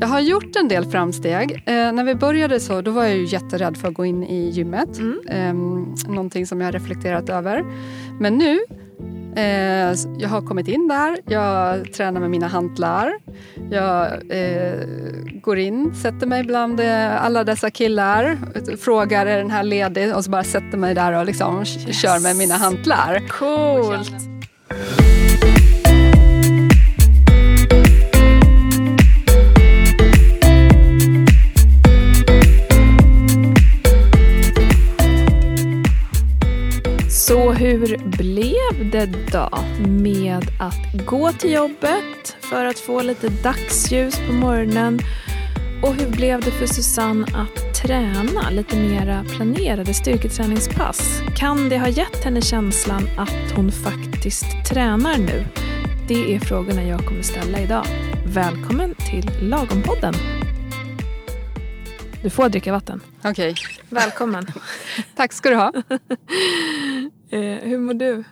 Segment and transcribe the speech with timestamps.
[0.00, 1.62] Jag har gjort en del framsteg.
[1.66, 4.50] Eh, när vi började så då var jag ju jätterädd för att gå in i
[4.50, 4.98] gymmet.
[4.98, 5.20] Mm.
[5.28, 5.54] Eh,
[6.12, 7.64] någonting som jag har reflekterat över.
[8.20, 8.58] Men nu,
[9.36, 13.12] eh, jag har kommit in där, jag tränar med mina hantlar.
[13.70, 14.80] Jag eh,
[15.42, 18.38] går in, sätter mig bland eh, alla dessa killar,
[18.76, 22.00] frågar är den här ledig och så bara sätter mig där och liksom Yes.
[22.00, 23.28] kör med mina hantlar.
[23.28, 24.35] Coolt!
[37.58, 39.48] Hur blev det då
[39.88, 45.00] med att gå till jobbet för att få lite dagsljus på morgonen?
[45.82, 51.20] Och hur blev det för Susanne att träna lite mera planerade styrketräningspass?
[51.36, 55.46] Kan det ha gett henne känslan att hon faktiskt tränar nu?
[56.08, 57.86] Det är frågorna jag kommer ställa idag.
[58.26, 60.14] Välkommen till Lagompodden.
[62.22, 63.00] Du får dricka vatten.
[63.24, 63.54] Okej,
[63.90, 64.46] Välkommen.
[65.14, 65.72] tack ska du ha.
[67.30, 68.24] eh, hur mår du?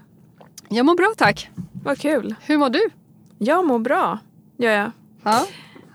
[0.69, 1.51] Jag mår bra tack.
[1.85, 2.35] Vad kul.
[2.43, 2.81] Hur mår du?
[3.39, 4.19] Jag mår bra,
[4.57, 4.91] gör jag.
[5.23, 5.47] Ja.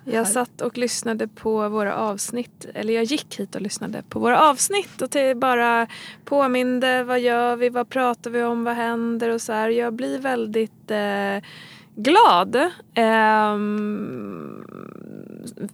[0.03, 4.49] Jag satt och lyssnade på våra avsnitt, eller jag gick hit och lyssnade på våra
[4.49, 5.87] avsnitt och till bara
[6.25, 9.69] påminde vad gör vi, vad pratar vi om, vad händer och så här.
[9.69, 11.43] Jag blir väldigt eh,
[11.95, 14.65] glad ehm,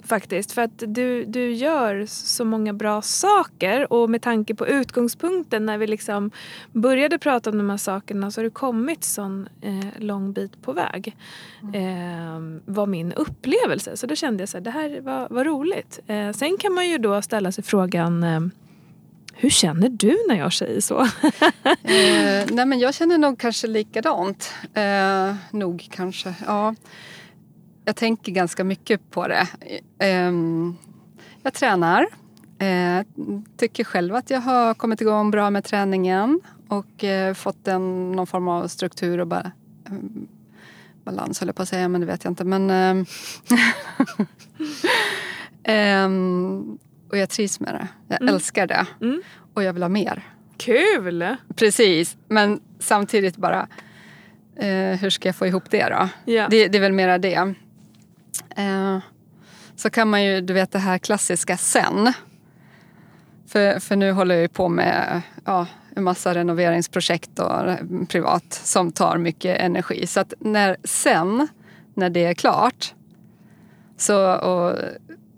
[0.04, 5.66] faktiskt för att du, du gör så många bra saker och med tanke på utgångspunkten
[5.66, 6.32] när vi liksom
[6.72, 10.74] började prata om de här sakerna så har du kommit sån eh, lång bit på
[10.74, 11.16] väg.
[11.74, 13.98] Eh, var min upplevelse.
[13.98, 16.00] Så då kände jag så här, det här var, var roligt.
[16.08, 18.40] Eh, sen kan man ju då ställa sig frågan eh,
[19.38, 21.08] hur känner du när jag säger så?
[21.84, 24.54] Eh, nej men jag känner nog kanske likadant.
[24.74, 26.76] Eh, nog kanske, ja.
[27.86, 29.48] Jag tänker ganska mycket på det.
[30.00, 30.32] Eh,
[31.44, 32.08] jag tränar.
[32.60, 33.06] Eh,
[33.58, 38.28] tycker själv att jag har kommit igång bra med träningen och eh, fått en, någon
[38.28, 39.94] form av struktur och ba, eh,
[41.04, 42.44] balans höll jag på att säga, men det vet jag inte.
[42.44, 43.06] Men, ehm,
[45.64, 46.78] ehm,
[47.10, 47.88] och jag trivs med det.
[48.08, 48.34] Jag Mm.
[48.36, 48.86] älskar det.
[49.02, 49.22] Mm.
[49.54, 50.22] Och jag vill ha mer.
[50.58, 51.36] Kul!
[51.56, 53.68] Precis, men samtidigt bara
[54.56, 56.10] eh, hur ska jag få ihop det då?
[56.34, 56.48] Ja.
[56.50, 57.54] Det, det är väl mera det.
[58.56, 58.98] Eh,
[59.76, 62.14] så kan man ju, du vet det här klassiska sen.
[63.48, 67.62] För, för nu håller jag ju på med ja, en massa renoveringsprojekt och
[68.08, 70.08] privat som tar mycket energi.
[70.08, 71.48] Så att när sen,
[71.94, 72.94] när det är klart,
[73.98, 74.78] så, och,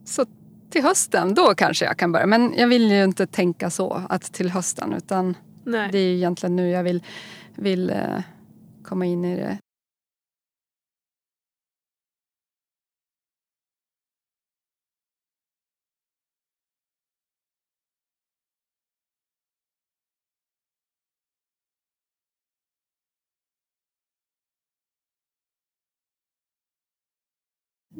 [0.05, 0.25] så
[0.69, 2.25] till hösten, då kanske jag kan börja.
[2.25, 5.89] Men jag vill ju inte tänka så, att till hösten, utan Nej.
[5.91, 7.03] det är ju egentligen nu jag vill,
[7.55, 8.21] vill eh,
[8.83, 9.57] komma in i det.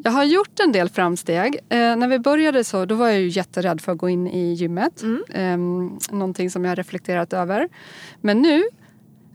[0.04, 1.56] Jag har gjort en del framsteg.
[1.70, 4.54] Eh, när vi började så då var jag ju jätterädd för att gå in i
[4.54, 5.02] gymmet.
[5.02, 5.24] Mm.
[5.30, 5.58] Eh,
[6.16, 7.70] någonting som jag har reflekterat över.
[8.22, 8.64] Men nu,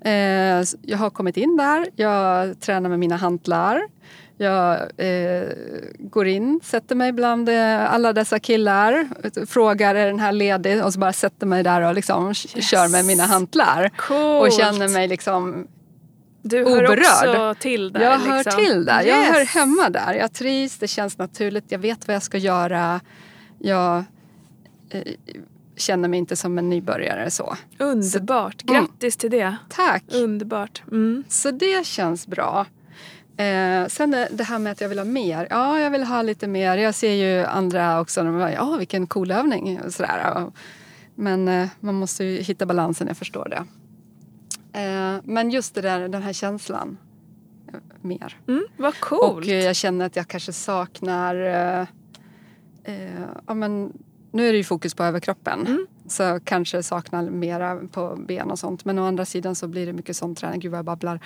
[0.04, 3.82] eh, jag har kommit in där, jag tränar med mina hantlar.
[4.36, 5.48] Jag eh,
[5.98, 9.08] går in, sätter mig bland eh, alla dessa killar,
[9.46, 12.70] frågar är den här ledig och så bara sätter mig där och liksom Yes.
[12.70, 13.90] kör med mina hantlar.
[13.96, 14.42] Coolt!
[14.42, 15.66] Och känner mig liksom
[16.42, 16.98] du hör oberörd.
[17.28, 18.00] också till där.
[18.00, 18.64] jag hör liksom.
[18.64, 19.02] till där.
[19.02, 19.28] Jag Yes.
[19.34, 20.14] hör hemma där.
[20.14, 21.64] Jag trivs, det känns naturligt.
[21.68, 23.00] Jag vet vad jag ska göra.
[23.58, 24.04] Jag
[24.90, 25.02] eh,
[25.76, 27.56] känner mig inte som en nybörjare så.
[27.78, 28.62] Underbart.
[28.62, 28.74] Mm.
[28.74, 29.56] Grattis till det.
[29.68, 30.04] Tack!
[30.12, 30.82] Underbart.
[30.90, 31.24] Mm.
[31.28, 32.66] Så det känns bra.
[33.36, 35.46] Eh, sen det här med att jag vill ha mer.
[35.50, 36.76] Ja, jag vill ha lite mer.
[36.76, 38.22] Jag ser ju andra också.
[38.22, 39.80] De bara, ja, vilken cool övning.
[39.80, 40.50] Och sådär.
[41.14, 43.64] Men eh, man måste ju hitta balansen, jag förstår det.
[44.72, 46.98] Eh, men just det där, den här känslan.
[47.72, 48.38] eh, Mer.
[48.48, 48.64] Mm.
[48.76, 49.22] Vad coolt.
[49.46, 51.34] Och eh, jag känner att jag kanske saknar...
[53.46, 53.92] Ja, men,
[54.32, 55.66] nu är det ju fokus på överkroppen.
[55.66, 55.86] Mm.
[56.06, 58.84] Så kanske saknar mera på ben och sånt.
[58.84, 60.60] Men å andra sidan så blir det mycket sån träning.
[60.60, 61.20] Gud vad jag babblar.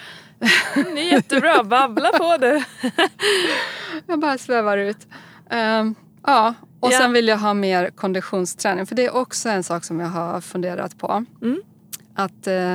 [0.75, 1.65] Det är jättebra.
[1.65, 2.63] Babbla på du.
[4.07, 5.07] Jag bara svävar ut.
[5.51, 5.95] Ehm,
[6.27, 6.99] ja, och Ja.
[6.99, 8.87] sen vill jag ha mer konditionsträning.
[8.87, 11.25] För det är också en sak som jag har funderat på.
[11.43, 11.61] Mm.
[12.15, 12.75] Att eh,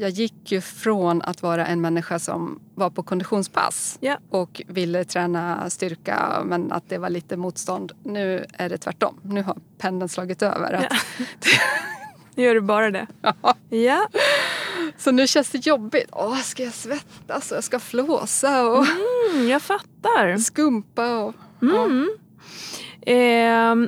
[0.00, 4.16] jag gick ju från att vara en människa som var på konditionspass Ja.
[4.30, 7.92] och ville träna styrka men att det var lite motstånd.
[8.04, 9.20] Nu är det tvärtom.
[9.22, 10.72] Nu har pendeln slagit över.
[10.72, 10.92] Att,
[12.34, 13.06] Nu gör du bara det.
[13.22, 13.54] ja.
[13.68, 14.08] Ja.
[14.98, 16.08] Så nu känns det jobbigt.
[16.12, 18.84] Åh, ska jag svettas och jag ska flåsa och
[19.34, 20.36] Mm, jag fattar.
[20.38, 21.34] skumpa och...
[21.62, 22.08] Mm.
[23.00, 23.16] Eh,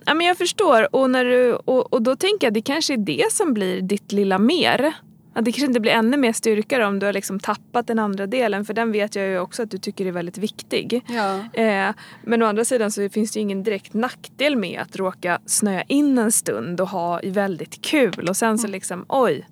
[0.06, 0.94] ja, men jag förstår.
[0.96, 4.12] Och, när du, och, och då tänker jag det kanske är det som blir ditt
[4.12, 4.92] lilla mer.
[5.40, 8.64] Det kanske inte blir ännu mer styrka om du har liksom tappat den andra delen.
[8.64, 11.04] För den vet jag ju också att du tycker är väldigt viktig.
[11.08, 11.60] Ja.
[11.62, 11.94] Eh,
[12.24, 15.82] men å andra sidan så finns det ju ingen direkt nackdel med att råka snöa
[15.82, 18.28] in en stund och ha väldigt kul.
[18.28, 19.46] Och sen så liksom, oj,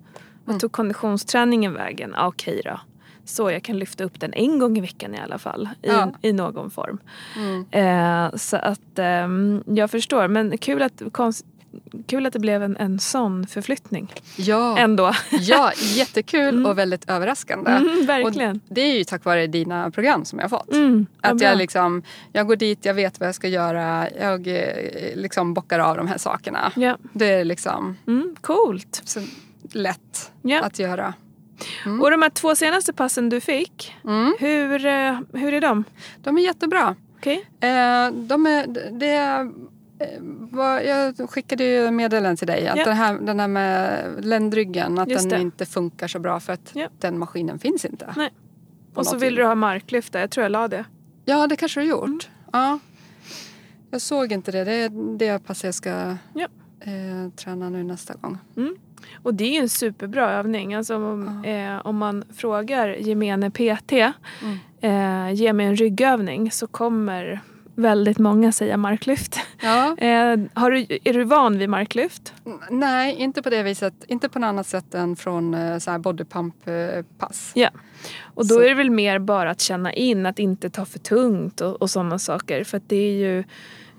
[0.45, 2.13] vad tog konditionsträningen vägen?
[2.15, 2.79] Ah, Okej då.
[3.25, 5.69] Så jag kan lyfta upp den en gång i veckan i alla fall.
[5.81, 6.11] I, Ja.
[6.21, 6.97] i någon form.
[7.37, 7.65] Mm.
[7.71, 10.27] Eh, så att ehm, jag förstår.
[10.27, 11.45] Men kul att, konst,
[12.07, 14.13] kul att det blev en, en sån förflyttning.
[14.35, 14.77] Ja.
[14.77, 15.13] Ändå.
[15.31, 17.71] ja, jättekul och väldigt överraskande.
[17.71, 18.55] Mm, verkligen.
[18.69, 20.73] Och det är ju tack vare dina program som jag har fått.
[20.73, 25.15] Mm, Att jag liksom, jag går dit, jag vet vad jag ska göra, jag eh,
[25.15, 26.71] liksom bockar av de här sakerna.
[26.75, 29.01] Ja, Det är liksom mm, coolt.
[29.05, 29.19] så
[29.71, 30.61] lätt Ja.
[30.63, 31.13] att göra.
[32.01, 34.35] Och de här två senaste passen du fick, Mm.
[34.39, 35.83] hur, eh, hur är de?
[36.23, 36.95] De är jättebra.
[37.17, 37.45] Okej?
[37.59, 39.51] Eh, de är, det är,
[40.85, 42.85] jag skickade ju meddelanden till dig att Ja.
[42.85, 46.87] den, här, den här med ländryggen, att den inte funkar så bra för att Ja.
[46.99, 48.13] den maskinen finns inte.
[48.17, 48.29] Nej.
[48.93, 49.37] Och så vill vis.
[49.37, 50.19] du ha marklyft där.
[50.19, 50.85] Jag tror jag la det.
[51.25, 52.03] Ja, det kanske du har gjort.
[52.07, 52.19] Mm.
[52.53, 52.79] Ja.
[53.91, 54.63] Jag såg inte det.
[54.63, 56.47] Det är det passet jag ska Ja.
[56.79, 58.37] eh, träna nu nästa gång.
[59.23, 60.73] Och det är ju en superbra övning.
[60.75, 63.91] Alltså om, eh, om man frågar gemene PT,
[64.81, 67.39] eh, ge mig en ryggövning, så kommer
[67.81, 69.39] väldigt många säga marklyft.
[69.61, 69.95] Ja.
[70.09, 72.33] Eh, har du, är du van vid marklyft?
[72.69, 73.93] Nej, inte på det viset.
[74.07, 77.51] Inte på något annat sätt än från eh, så här bodypump-pass.
[77.55, 77.69] Ja.
[78.23, 80.99] Och då Så- är det väl mer bara att känna in, att inte ta för
[80.99, 82.63] tungt och, och sådana saker.
[82.63, 83.39] För det är ju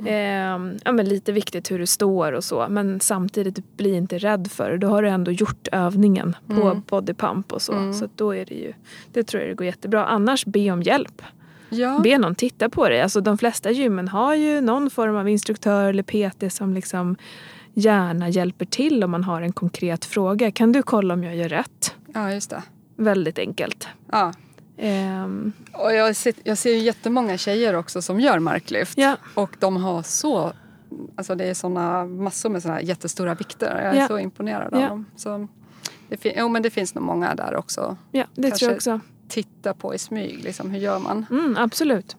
[0.07, 2.67] eh, ja, men lite viktigt hur du står och så.
[2.71, 4.79] Men samtidigt, bli inte rädd för det.
[4.79, 6.83] Då har du ändå gjort övningen på Mm.
[6.89, 7.73] bodypump och så.
[7.73, 7.93] Mm.
[7.95, 8.73] Så då är det ju,
[9.13, 10.07] det tror jag det går jättebra.
[10.07, 11.23] Annars, be om hjälp.
[11.71, 11.99] Ja.
[12.05, 13.01] Be någon titta på dig.
[13.03, 17.17] Alltså de flesta gymmen har ju någon form av instruktör eller PT som liksom
[17.75, 20.51] gärna hjälper till om man har en konkret fråga.
[20.51, 21.95] Kan du kolla om jag gör rätt?
[22.15, 22.63] ja, just det.
[22.97, 23.89] Väldigt enkelt.
[24.13, 24.33] Ja.
[24.77, 28.99] Ehm, Och jag, ser, jag ser ju jättemånga tjejer också som gör marklyft.
[28.99, 29.17] ja.
[29.35, 30.53] Och de har så...
[31.17, 33.81] Alltså det är såna, massor med såna jättestora vikter.
[33.85, 34.07] Jag är Ja.
[34.09, 34.89] så imponerad av Ja.
[34.89, 35.07] dem.
[35.17, 35.49] Så
[36.09, 37.97] det, fin- jo, men det finns nog många där också.
[38.13, 39.01] Ja, det Kanske- tror jag också.
[39.31, 40.45] Titta på i smyg.
[40.45, 41.27] Liksom, hur gör man?
[41.31, 42.17] Mm, absolut.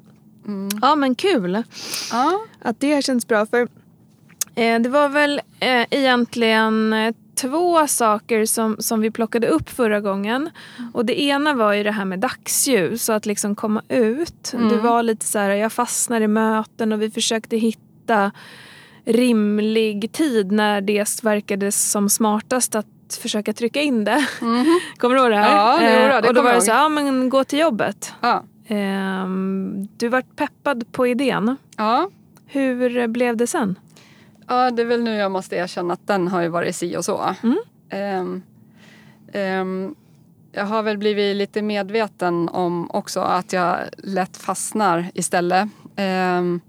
[0.47, 0.69] Mm.
[0.81, 1.63] Ja, men kul
[2.11, 2.41] Ja.
[2.61, 3.45] att det har känts bra.
[3.45, 3.67] För
[4.55, 10.01] eh, det var väl eh, egentligen eh, två saker som, som vi plockade upp förra
[10.01, 10.49] gången.
[10.93, 14.53] Och det ena var ju det här med dagsljus, så att liksom komma ut.
[14.53, 14.69] Mm.
[14.69, 18.31] Du var lite så här, jag fastnar i möten och vi försökte hitta
[19.05, 24.27] rimlig tid när det verkade som smartast att försöka trycka in det.
[24.41, 24.79] Mhm.
[24.97, 25.57] Kommer du ihåg det här?
[25.57, 25.85] Ja, det
[26.15, 26.21] Eh.
[26.21, 28.13] Det och då var det så ja men gå till jobbet.
[28.21, 28.43] ja.
[28.67, 31.55] Ehm, du vart peppad på idén.
[31.77, 32.09] ja.
[32.45, 33.79] Hur blev det sen?
[34.47, 37.05] Ja, det är väl nu jag måste erkänna att den har ju varit si och
[37.05, 37.35] så.
[37.43, 37.57] Mm.
[37.89, 38.41] Ehm,
[39.33, 39.95] ehm,
[40.51, 45.69] jag har väl blivit lite medveten om också att jag lätt fastnar istället.
[45.95, 46.61] Ehm,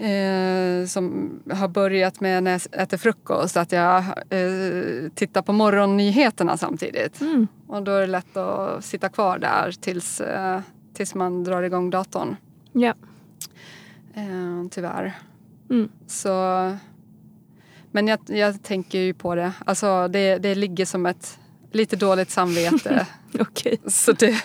[0.00, 3.98] eh, som har börjat med när jag äter frukost, att jag
[4.30, 7.20] eh, tittar på morgonnyheterna samtidigt.
[7.20, 7.48] Mm.
[7.66, 10.60] Och då är det lätt att sitta kvar där tills, eh,
[10.94, 12.36] tills man drar igång datorn.
[12.72, 12.94] Ja.
[14.14, 15.12] Eh, tyvärr.
[15.70, 15.88] Mm.
[16.06, 16.30] Så,
[17.90, 19.52] men jag, jag tänker ju på det.
[19.64, 21.39] Alltså det, det ligger som ett
[21.72, 23.06] lite dåligt samvete.
[23.40, 23.80] Okej.
[23.86, 24.42] så det,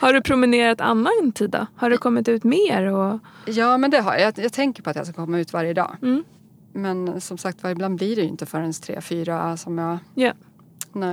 [0.00, 1.66] Har du promenerat annan tid då?
[1.76, 2.82] Har du kommit ut mer?
[2.92, 3.18] Och...
[3.46, 4.20] ja, men det har jag.
[4.22, 4.38] jag.
[4.44, 5.96] Jag tänker på att jag ska komma ut varje dag.
[6.02, 6.24] Mm.
[6.72, 9.98] Men som sagt var, ibland blir det ju inte förrän tre, fyra som jag...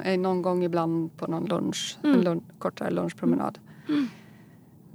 [0.05, 2.15] Eh, Någon gång ibland på någon lunch, Mm.
[2.17, 3.59] en lun, kortare lunchpromenad.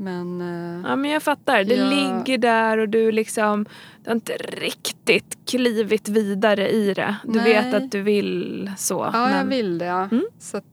[0.01, 1.65] Men eh, ja, men jag fattar.
[1.65, 1.85] Det Ja.
[1.91, 3.67] ligger där och du liksom...
[4.03, 7.17] Du har inte riktigt klivit vidare i det.
[7.25, 7.45] Du Nej.
[7.53, 9.11] vet att du vill så.
[9.13, 9.85] ja, jag men- vill det.
[9.85, 10.03] Ja.
[10.13, 10.25] Mm.
[10.39, 10.73] Så att,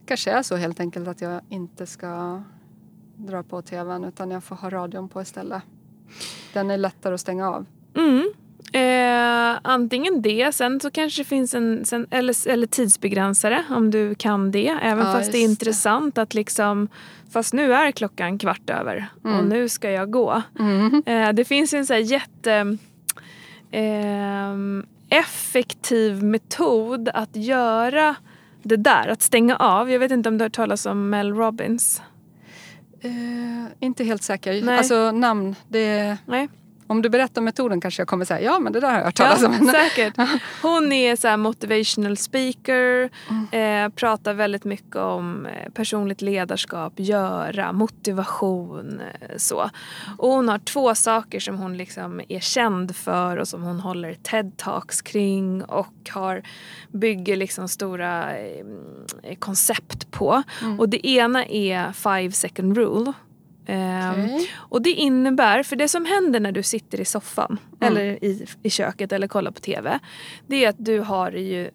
[0.00, 2.42] det kanske är så helt enkelt att jag inte ska
[3.16, 5.62] dra på tvn utan jag får ha radion på istället.
[6.52, 7.66] Den är lättare att stänga av.
[7.96, 8.30] Mm.
[8.72, 14.14] Eh, antingen det, sen så kanske det finns en sen, eller, eller tidsbegränsare om du
[14.14, 14.68] kan det.
[14.82, 15.64] Även Ja, fast det är just det.
[15.64, 16.88] intressant att liksom
[17.34, 19.48] Fast nu är klockan kvart över och Mm.
[19.48, 20.42] nu ska jag gå.
[20.58, 21.02] Mm.
[21.06, 22.76] Eh, det finns en så här jätte
[23.70, 28.14] ehm, effektiv metod att göra
[28.62, 29.90] det där, att stänga av.
[29.90, 32.02] Jag vet inte om du har hört talas om Mel Robbins?
[33.00, 33.10] Eh,
[33.80, 34.62] inte helt säker.
[34.64, 34.78] Nej.
[34.78, 36.16] Alltså namn, det...
[36.26, 36.48] Nej.
[36.86, 39.14] Om du berättar metoden kanske jag kommer säga ja men det där har jag hört
[39.14, 39.66] talas Ja, om.
[39.74, 40.14] säkert.
[40.62, 43.10] Hon är så motivational speaker,
[43.52, 49.00] eh, pratar väldigt mycket om eh, personligt ledarskap, göra, motivation.
[49.00, 49.70] Eh, så.
[50.18, 54.14] Och hon har två saker som hon liksom är känd för och som hon håller
[54.14, 56.42] TED-talks kring och har,
[56.92, 58.64] bygger liksom stora eh,
[59.38, 60.42] koncept på.
[60.78, 63.12] Och det ena är five second rule.
[63.66, 64.50] Ehm, Okej.
[64.56, 67.92] och det innebär, för det som händer när du sitter i soffan Mm.
[67.96, 69.98] eller i, i köket eller kollar på TV.
[70.46, 71.70] Det är att du har det ju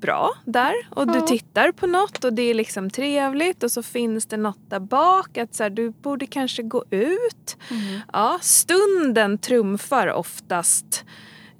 [0.00, 1.26] bra där och du Ja.
[1.26, 5.38] tittar på något och det är liksom trevligt och så finns det något där bak
[5.38, 7.56] att så här, du borde kanske gå ut.
[7.70, 8.00] Mm.
[8.12, 11.04] Ja, stunden trumfar oftast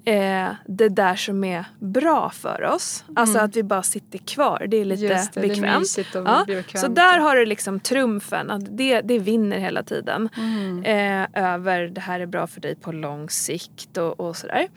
[0.05, 3.05] eh, det där som är bra för oss.
[3.15, 4.65] Alltså att vi bara sitter kvar.
[4.69, 5.17] Det är lite Mm.
[5.17, 5.79] Just det, det är bekvämt.
[5.79, 6.79] mysigt och Ja, bekvämt.
[6.79, 10.29] så där har du liksom trumfen, att det, det vinner hela tiden.
[10.37, 10.83] Mm.
[10.83, 14.67] Eh, över det här är bra för dig på lång sikt och, och sådär.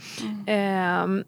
[0.46, 1.18] Mm.
[1.18, 1.24] Eh,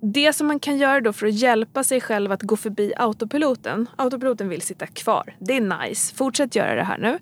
[0.00, 3.88] det som man kan göra då för att hjälpa sig själv att gå förbi autopiloten.
[3.96, 5.34] Autopiloten vill sitta kvar.
[5.38, 6.14] Det är nice.
[6.14, 7.18] Fortsätt göra det här nu.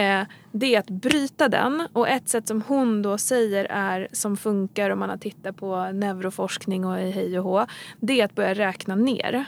[0.00, 1.88] Eh, det är att bryta den.
[1.92, 5.92] Och ett sätt som hon då säger är som funkar om man har tittat på
[5.92, 7.66] neuroforskning och hej och hå.
[8.00, 9.44] Det är att börja räkna ner.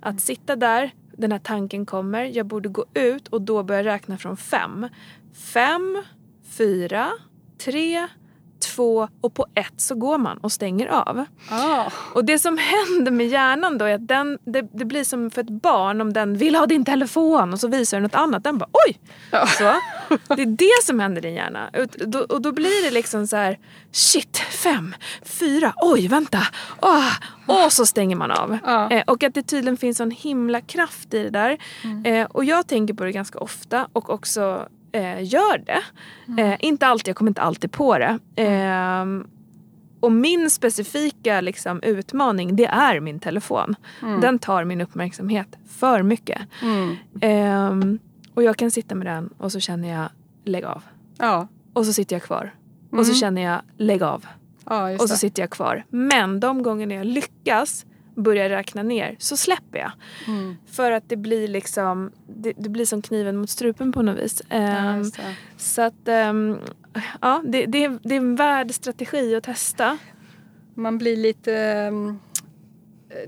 [0.00, 2.24] Att sitta där, den här tanken kommer.
[2.24, 4.88] Jag borde gå ut och då börja räkna från fem.
[5.34, 6.02] Fem,
[6.48, 7.10] fyra,
[7.58, 8.08] tre,
[8.66, 11.24] två och på ett så går man och stänger av.
[11.50, 11.84] Ah.
[12.14, 15.40] Och det som händer med hjärnan då är att den, det, det blir som för
[15.40, 18.44] ett barn om den vill ha din telefon och så visar den något annat.
[18.44, 18.98] Den bara oj!
[19.30, 19.46] Ja.
[19.46, 19.74] Så.
[20.36, 21.70] Det är det som händer i din hjärna.
[21.72, 23.58] Och då, och då blir det liksom så här
[23.92, 26.40] shit, fem, fyra, oj vänta,
[26.82, 27.12] åh,
[27.46, 28.58] och så stänger man av.
[28.64, 28.90] Ja.
[28.90, 31.58] Eh, och att det tydligen finns en himla kraft i det där.
[32.04, 35.82] Eh, och jag tänker på det ganska ofta och också eh, gör det.
[36.42, 38.18] Eh, inte alltid, jag kommer inte alltid på det.
[38.36, 39.26] Ehm,
[40.00, 43.76] och min specifika liksom, utmaning det är min telefon.
[44.22, 46.40] Den tar min uppmärksamhet för mycket.
[46.62, 46.96] Mm.
[47.20, 47.98] Ehm,
[48.34, 50.08] och jag kan sitta med den och så känner jag
[50.44, 50.82] lägg av.
[51.18, 51.48] Ja.
[51.72, 52.54] Och så sitter jag kvar.
[52.90, 54.26] Och så känner jag lägg av.
[54.66, 55.16] ja, Och så det.
[55.16, 55.84] sitter jag kvar.
[55.90, 59.92] Men de gångerna jag lyckas börja räkna ner så släpper jag.
[60.26, 60.56] Mm.
[60.66, 64.42] För att det blir liksom det, det blir som kniven mot strupen på något vis.
[64.48, 65.10] Ja, Ehm,
[65.56, 66.58] så att um,
[67.20, 69.98] ja, det, det, är, det är en värd strategi att testa.
[70.74, 71.54] Man blir lite...
[71.56, 72.18] ehm,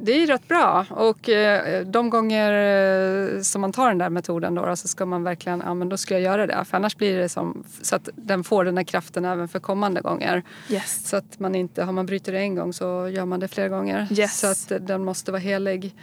[0.00, 4.54] Det är rätt bra och eh, de gånger eh, som man tar den där metoden
[4.54, 6.64] då, så ska man verkligen, ja men då ska jag göra det.
[6.64, 10.00] För annars blir det som, så att den får den här kraften även för kommande
[10.00, 10.42] gånger.
[10.68, 11.08] Yes.
[11.08, 13.68] Så att man inte, har man brutit det en gång så gör man det flera
[13.68, 14.08] gånger.
[14.10, 14.38] Yes.
[14.40, 15.94] Så att den måste vara helig.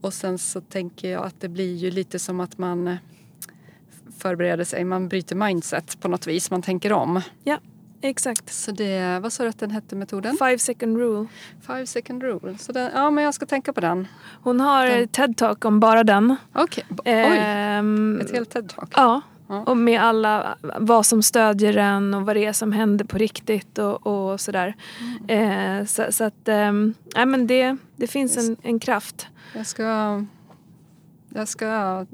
[0.00, 2.96] Och sen så tänker jag att det blir ju lite som att man eh,
[4.18, 7.20] förbereder sig, man bryter mindset på något vis, man tänker om.
[7.44, 7.58] Ja,
[8.00, 8.52] exakt.
[8.54, 10.36] Så det, vad sa du att den hette metoden?
[10.36, 11.26] Five second rule.
[11.66, 12.58] Five second rule.
[12.58, 14.08] Så den, ja men jag ska tänka på den.
[14.42, 16.36] Hon har TED-talk om bara den.
[16.52, 17.12] Okej, b- oj.
[17.38, 18.92] Ehm, Ett helt TED-talk.
[18.96, 19.20] Ja.
[19.50, 19.62] Ja.
[19.62, 23.78] Och med alla, vad som stödjer den och vad det är som händer på riktigt
[23.78, 24.74] och, och sådär.
[25.28, 25.80] Mm.
[25.80, 29.26] Eh, så, så att, ehm, nej men det, det finns en, en kraft.
[29.54, 30.24] Jag ska,
[31.34, 32.06] jag ska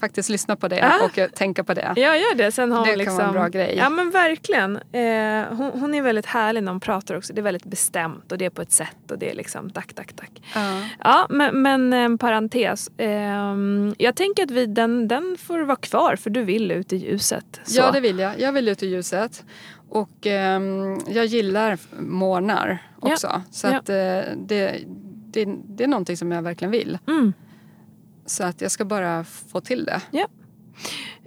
[0.00, 1.04] faktiskt lyssna på det Ah.
[1.04, 1.92] och eh, tänka på det.
[1.96, 2.52] Ja, gör det.
[2.52, 3.74] Sen har Det hon kan liksom, vara en bra grej.
[3.78, 4.76] Ja men verkligen.
[4.76, 7.32] Eh, hon, hon är väldigt härlig när hon pratar också.
[7.32, 9.92] Det är väldigt bestämt och det är på ett sätt och det är liksom tack,
[9.94, 10.30] tack, tack.
[10.54, 10.80] Ja.
[11.04, 12.90] Ja, men, men en parentes.
[12.98, 16.96] Ehm, jag tänker att vi, den, den får vara kvar för du vill ut i
[16.96, 17.60] ljuset.
[17.64, 17.78] Så.
[17.80, 18.40] Ja, det vill jag.
[18.40, 19.44] Jag vill ut i ljuset.
[19.88, 23.42] Och ehm, jag gillar morgnar också.
[23.50, 23.76] Så Ja.
[23.78, 23.94] att eh,
[24.36, 24.76] det,
[25.32, 26.98] det, det är någonting som jag verkligen vill.
[27.08, 27.32] Mm.
[28.30, 30.00] Så att jag ska bara få till det.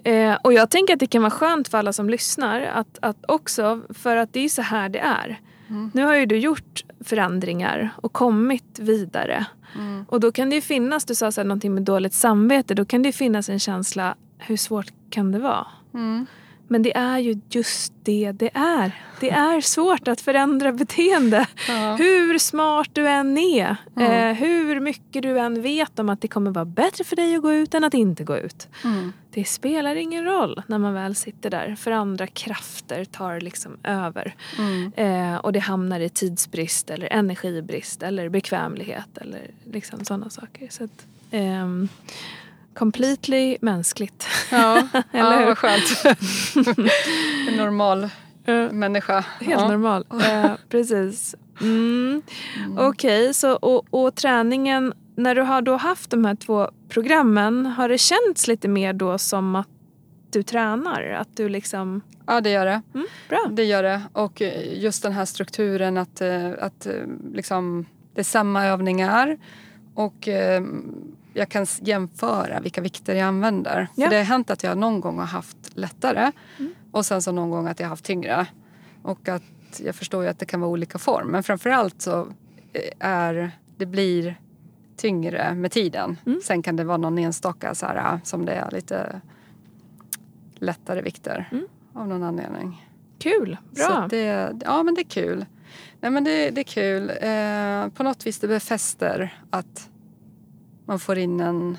[0.03, 3.17] Eh, och jag tänker att det kan vara skönt för alla som lyssnar att, att
[3.27, 5.39] också, för att det är så här det är.
[5.69, 5.91] Mm.
[5.93, 9.45] Nu har ju du gjort förändringar och kommit vidare.
[9.75, 10.05] Mm.
[10.09, 12.85] Och då kan det ju finnas, du sa så här, någonting med dåligt samvete, då
[12.85, 15.67] kan det ju finnas en känsla, hur svårt kan det vara?
[15.93, 16.25] Mm.
[16.73, 18.91] Men det är ju just det det är.
[19.19, 21.47] Det är svårt att förändra beteende.
[21.67, 21.95] Ja.
[21.95, 24.11] Hur smart du än är, Mm.
[24.11, 27.41] eh, hur mycket du än vet om att det kommer vara bättre för dig att
[27.41, 28.67] gå ut än att inte gå ut.
[28.83, 29.13] Mm.
[29.31, 34.35] Det spelar ingen roll när man väl sitter där för andra krafter tar liksom över.
[34.59, 34.91] Mm.
[34.95, 40.67] Eh, och det hamnar i tidsbrist eller energibrist eller bekvämlighet eller liksom sådana saker.
[40.69, 41.89] Så att, ehm,
[42.75, 44.27] completely mänskligt.
[44.51, 46.03] Ja, Eller ja vad skönt.
[47.49, 48.09] en normal
[48.71, 49.25] människa.
[49.39, 49.67] Helt ja.
[49.67, 50.05] normal.
[50.23, 51.35] Eh, precis.
[51.61, 52.21] Mm.
[52.77, 57.89] Okej, så och, och träningen, när du har då haft de här två programmen, har
[57.89, 59.67] det känts lite mer då som att
[60.31, 61.09] du tränar?
[61.09, 62.01] Att du liksom...
[62.25, 62.81] Ja, det gör det.
[62.93, 63.47] Mm, bra.
[63.51, 64.01] Det gör det.
[64.13, 64.41] Och
[64.73, 66.93] just den här strukturen att, eh, att eh,
[67.33, 69.37] liksom, det är samma övningar
[69.95, 70.63] och eh,
[71.33, 73.87] jag kan jämföra vilka vikter jag använder.
[73.95, 74.05] Ja.
[74.05, 76.31] För det har hänt att jag någon gång har haft lättare
[76.91, 78.47] och sen så någon gång att jag har haft tyngre.
[79.01, 79.43] Och att
[79.77, 81.27] jag förstår ju att det kan vara olika form.
[81.27, 82.27] Men framförallt så
[82.73, 84.35] eh, är det blir
[84.97, 86.17] tyngre med tiden.
[86.43, 89.21] Sen kan det vara någon enstaka så här, som det är lite
[90.55, 91.49] lättare vikter
[91.93, 92.89] av någon anledning.
[93.19, 94.07] Kul, bra.
[94.09, 95.45] Det, ja, men det är kul.
[95.99, 97.09] Nej, men det, det är kul.
[97.09, 99.89] Eh, på något vis det befäster att
[100.85, 101.77] man får in en...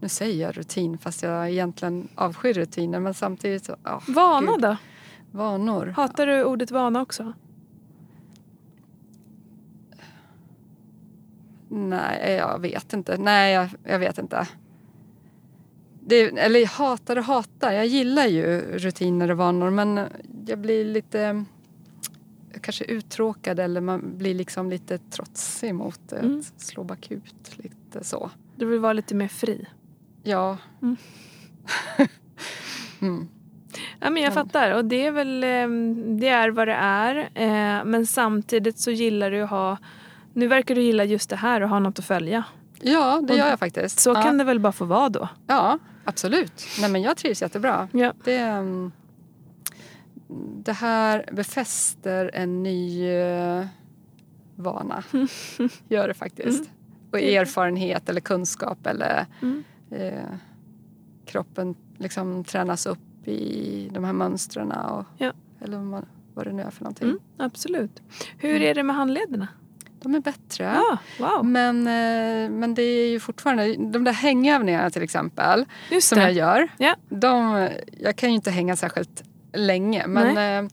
[0.00, 4.60] Nu säger jag rutin fast jag egentligen avskyr rutiner men samtidigt ja, Vana gud.
[4.60, 4.76] då?
[5.30, 5.86] Vanor.
[5.86, 7.32] Hatar du ordet vana också?
[11.68, 13.16] Nej, jag vet inte.
[13.16, 14.48] Nej, jag, jag vet inte.
[16.00, 17.72] Det, eller hatar och hatar.
[17.72, 20.00] Jag gillar ju rutiner och vanor men
[20.46, 21.44] jag blir lite
[22.60, 26.16] kanske uttråkad eller man blir liksom lite trotsig mot det.
[26.16, 26.38] Mm.
[26.38, 28.30] Att slå bakut lite så.
[28.56, 29.66] Du vill vara lite mer fri?
[30.22, 30.58] Ja.
[30.82, 30.96] Mm.
[33.00, 33.28] mm.
[34.00, 34.70] Ja, men jag fattar.
[34.70, 37.16] Och det är väl ehm, det är vad det är.
[37.34, 39.76] Eh, Men samtidigt så gillar du att ha...
[40.32, 42.44] Nu verkar du gilla just det här och ha något att följa.
[42.80, 44.00] Ja, det gör jag faktiskt.
[44.00, 44.22] Så ja.
[44.22, 45.28] kan det väl bara få vara då?
[45.46, 46.66] Ja, absolut.
[46.80, 47.88] Nej, men jag trivs jättebra.
[47.92, 48.12] Ja.
[48.24, 48.92] Det, mm,
[50.64, 53.66] det här befäster en ny eh,
[54.56, 55.04] vana.
[55.88, 56.58] Gör det faktiskt.
[56.60, 56.70] Mm.
[57.12, 59.64] Och erfarenhet eller kunskap eller Mm.
[59.90, 60.34] eh,
[61.26, 64.72] kroppen liksom tränas upp i de här mönstren.
[64.72, 65.32] Och, Ja.
[65.60, 67.08] Eller vad, vad det nu är för någonting.
[67.08, 68.02] Mm, absolut.
[68.38, 68.62] Hur Mm.
[68.62, 69.48] är det med handlederna?
[70.02, 70.64] De är bättre.
[70.64, 71.44] Ja, wow.
[71.44, 76.28] Men, eh, men det är ju fortfarande, de där hängövningarna till exempel Just som jag
[76.28, 76.32] det.
[76.32, 76.68] gör.
[76.78, 76.96] Ja.
[77.08, 77.68] De,
[78.00, 79.24] jag kan ju inte hänga särskilt
[79.56, 80.70] länge men eh,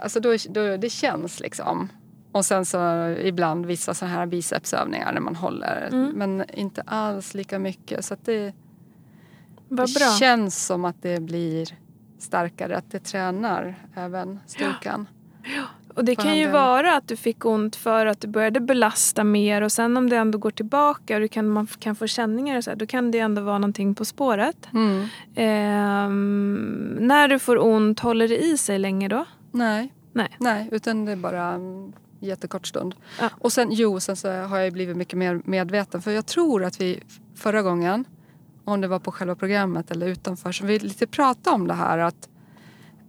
[0.00, 1.88] alltså då, då, det känns liksom.
[2.32, 6.10] Och sen så ibland vissa så här bicepsövningar när man håller Mm.
[6.10, 8.04] men inte alls lika mycket.
[8.04, 8.52] Så det,
[9.68, 11.68] det känns som att det blir
[12.18, 15.08] starkare, att det tränar även styrkan.
[15.94, 19.62] Och det kan ju vara att du fick ont för att du började belasta mer
[19.62, 22.64] och sen om det ändå går tillbaka och du kan, man kan få känningar och
[22.64, 24.68] så här, då kan det ändå vara någonting på spåret.
[24.72, 25.06] Mm.
[25.34, 29.24] Ehm, när du får ont, håller det i sig länge då?
[29.52, 29.92] Nej.
[30.12, 30.36] Nej.
[30.38, 32.94] Nej, utan det är bara en jättekort stund.
[33.20, 33.30] Ja.
[33.40, 36.02] Och sen, jo, sen så har jag blivit mycket mer medveten.
[36.02, 37.02] För jag tror att vi
[37.36, 38.04] förra gången,
[38.64, 41.98] om det var på själva programmet eller utanför, så vi lite pratade om det här
[41.98, 42.28] att,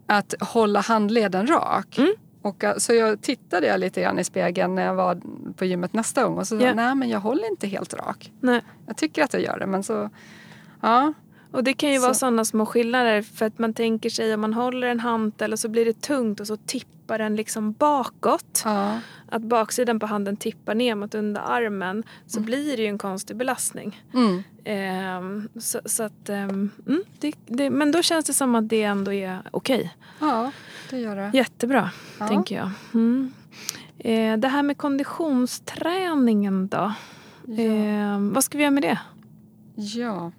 [0.06, 1.98] att hålla handleden rak.
[1.98, 2.14] Mm.
[2.46, 5.18] Och, eh, så jag tittade jag lite grann i spegeln när jag var
[5.56, 8.32] på gymmet nästa gång och så sa jag, nej men jag håller inte helt rak.
[8.42, 8.62] Nej.
[8.88, 10.10] Jag tycker att jag gör det men så,
[10.82, 11.14] ja.
[11.52, 14.42] Och det kan ju Så- vara sådana små skillnader för att man tänker sig om
[14.42, 18.62] man håller en hantel och så blir det tungt och så tippar den liksom bakåt.
[18.66, 19.00] ja.
[19.30, 23.38] Att baksidan på handen tippar ner mot under armen så blir det ju en konstig
[23.38, 24.02] belastning.
[24.14, 24.44] Mm.
[24.66, 28.84] Ehm, så, så att, ehm, mm, det, det, men då känns det som att det
[28.84, 29.96] ändå är okej.
[30.20, 30.52] ja,
[30.90, 31.32] det gör det.
[31.34, 32.28] Jättebra, Ja.
[32.28, 32.70] tänker jag.
[32.94, 33.34] Mm.
[33.98, 36.94] Eh, det här med konditionsträningen då?
[37.48, 37.64] Ja.
[37.64, 39.00] Ehm, vad ska vi göra med det?
[39.76, 40.32] Ja.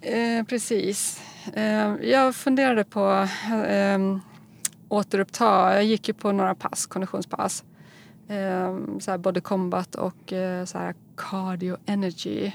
[0.00, 1.22] Eh, precis.
[1.54, 3.28] Eh, jag funderade på
[3.66, 4.18] eh,
[4.88, 5.74] återuppta.
[5.74, 7.64] Jag gick ju på några pass, konditionspass.
[8.28, 12.52] Eh, så här body combat och eh, så här cardio energy.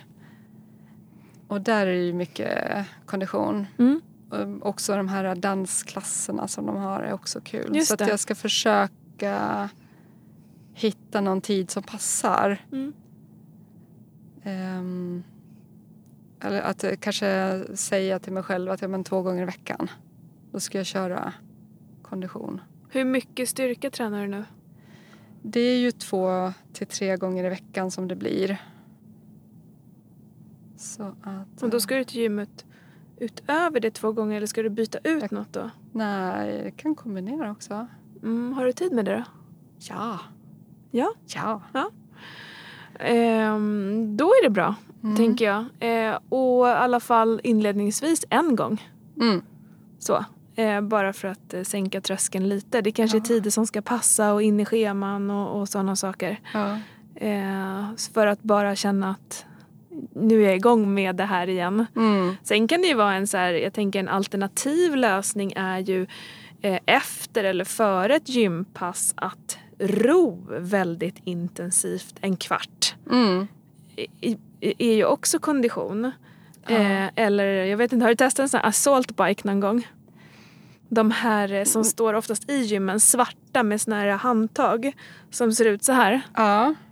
[1.48, 3.68] Och där är det ju mycket kondition.
[3.80, 4.02] Mm.
[4.30, 7.76] Och också de här dansklasserna som de har är också kul.
[7.76, 9.70] Just så att jag ska försöka
[10.74, 12.66] hitta någon tid som passar.
[12.72, 12.94] Mm.
[14.44, 15.24] Ehm,
[16.44, 19.90] eller att eh, kanske säga till mig själv att ja, men två gånger i veckan
[20.52, 21.34] då ska jag köra
[22.02, 22.62] kondition.
[22.90, 24.46] Hur mycket styrka tränar du nu?
[25.42, 28.62] Det är ju två till tre gånger i veckan som det blir.
[30.78, 31.64] Så att...
[31.64, 32.66] Och då ska du till gymmet
[33.18, 35.70] utöver det två gånger eller ska du byta ut Jag- något då?
[35.92, 37.88] Nej, jag kan kombinera också.
[38.24, 39.24] Mm, har du tid med det då?
[39.78, 40.20] Ja.
[40.92, 41.14] Ja.
[41.26, 41.62] Ja.
[43.00, 45.16] Ehm, då är det bra, Mm.
[45.16, 45.66] tänker jag.
[45.80, 48.88] Eh, och i alla fall inledningsvis en gång.
[49.22, 49.42] Mm.
[50.00, 50.26] Så.
[50.56, 52.82] Eh, bara för att eh, sänka tröskeln lite.
[52.82, 53.26] Det kanske är Ja.
[53.26, 56.40] tider som ska passa och in i scheman och, och sådana saker.
[56.54, 56.78] Ja.
[57.16, 59.46] Eh, för att bara känna att
[60.16, 61.86] nu är jag igång med det här igen.
[61.96, 62.36] Mm.
[62.44, 66.08] Sen kan det ju vara en så här, jag tänker en alternativ lösning är ju
[66.62, 72.83] eh, efter eller före ett gympass att ro väldigt intensivt en kvart.
[73.12, 73.48] Mm.
[74.62, 76.12] Är ju också kondition.
[76.68, 76.76] Ja.
[76.76, 79.88] Eh, eller jag vet inte, har du testat en sån här assault bike någon gång?
[80.90, 81.90] De här eh, som Mm.
[81.92, 84.92] står oftast i gymmen, svarta med såna här handtag
[85.32, 86.22] som ser ut så här.
[86.36, 86.44] Ja,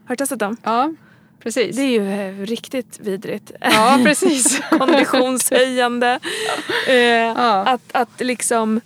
[0.05, 0.57] Har du testat dem?
[0.63, 0.93] ja
[1.39, 1.75] precis.
[1.75, 3.51] Det är ju eh, riktigt vidrigt.
[3.61, 4.61] Ja, precis.
[4.69, 6.19] Konditionshöjande.
[6.87, 7.65] Eh, Ja.
[7.65, 8.81] att, att liksom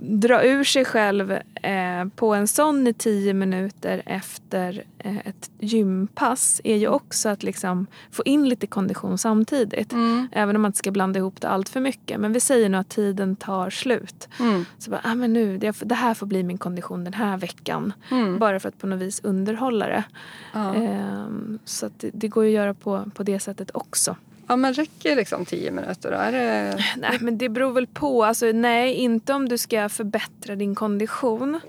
[0.00, 1.32] dra ur sig själv
[1.62, 7.42] eh, på en sån i tio minuter efter eh, ett gympass är ju också att
[7.42, 9.92] liksom få in lite kondition samtidigt.
[9.92, 10.28] Mm.
[10.32, 12.20] Även om man inte ska blanda ihop det allt för mycket.
[12.20, 14.28] Men vi säger nu att tiden tar slut.
[14.40, 14.64] Mm.
[14.78, 17.92] Så bara, ah, men nu, det, det här får bli min kondition den här veckan.
[18.10, 18.38] Mm.
[18.38, 20.04] Bara för att på något vis underhålla det.
[20.52, 20.74] Ja.
[20.74, 24.16] Ehm, så att det, det går ju att göra på, på det sättet också.
[24.50, 26.12] Ja, men räcker liksom tio minuter?
[26.12, 26.84] Är det...
[26.96, 28.24] Nej men det beror väl på.
[28.24, 31.60] Alltså, nej, inte om du ska förbättra din kondition.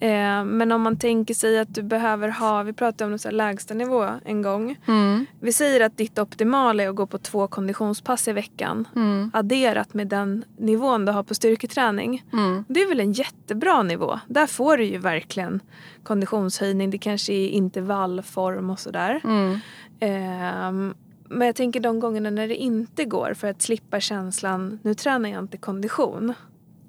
[0.00, 3.74] Eh, men om man tänker sig att du behöver ha, vi pratade om så lägsta
[3.74, 4.76] nivå en gång.
[4.88, 5.26] Mm.
[5.40, 8.88] Vi säger att ditt optimala är att gå på två konditionspass i veckan.
[8.96, 9.30] Mm.
[9.34, 12.24] Adderat med den nivån du har på styrketräning.
[12.32, 12.64] Mm.
[12.68, 14.20] Det är väl en jättebra nivå.
[14.26, 15.60] Där får du ju verkligen
[16.02, 16.90] konditionshöjning.
[16.90, 19.20] Det kanske är intervallform och sådär.
[19.24, 19.58] Mm.
[20.00, 20.94] Ehm,
[21.30, 25.30] men jag tänker de gångerna när det inte går för att slippa känslan, nu tränar
[25.30, 26.34] jag inte kondition.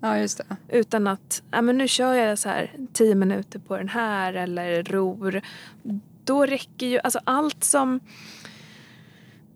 [0.01, 0.77] Ja, just det.
[0.77, 4.83] Utan att, ja men nu kör jag så här 10 minuter på den här eller
[4.83, 5.41] ror.
[6.23, 7.99] Då räcker ju, alltså allt som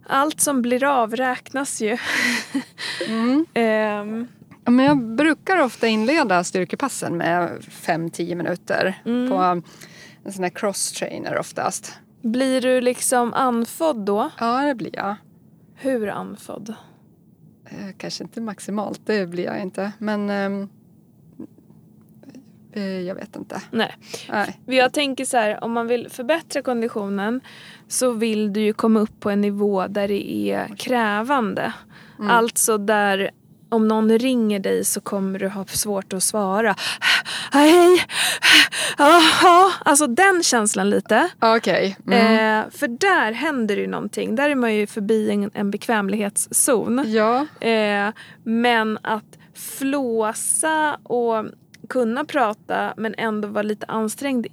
[0.08, 1.98] allt som blir av räknas ju.
[3.08, 3.46] Mm.
[3.54, 4.28] Ehm,
[4.68, 9.30] Ja, men jag brukar ofta inleda styrkepassen med 5-10 minuter Mm.
[9.30, 9.36] på
[10.24, 11.94] en sån här cross-trainer oftast.
[12.26, 14.30] Blir du liksom andfådd då?
[14.40, 15.16] Ja, det blir jag.
[15.76, 16.74] Hur andfådd?
[17.66, 19.92] Eh, Kanske inte maximalt, det blir jag inte.
[20.00, 20.70] Men ehm,
[22.74, 23.62] eh, jag vet inte.
[23.72, 23.96] Nej.
[24.30, 24.60] Nej.
[24.66, 27.42] Jag tänker så här, om man vill förbättra konditionen
[27.88, 31.74] så vill du ju komma upp på en nivå där det är krävande.
[32.20, 32.32] Mm.
[32.32, 33.32] Alltså där
[33.70, 36.76] om någon ringer dig så kommer du ha svårt att svara.
[37.52, 38.06] Hej!
[38.98, 41.30] Jaha, alltså den känslan lite.
[41.40, 41.98] Okej.
[42.08, 42.20] Mm.
[42.20, 44.36] Eh, för där händer ju någonting.
[44.36, 47.04] Där är man ju förbi en, en bekvämlighetszon.
[47.08, 47.46] Ja.
[47.68, 51.46] Eh, men att flåsa och
[51.90, 54.48] kunna prata men ändå vara lite ansträngd.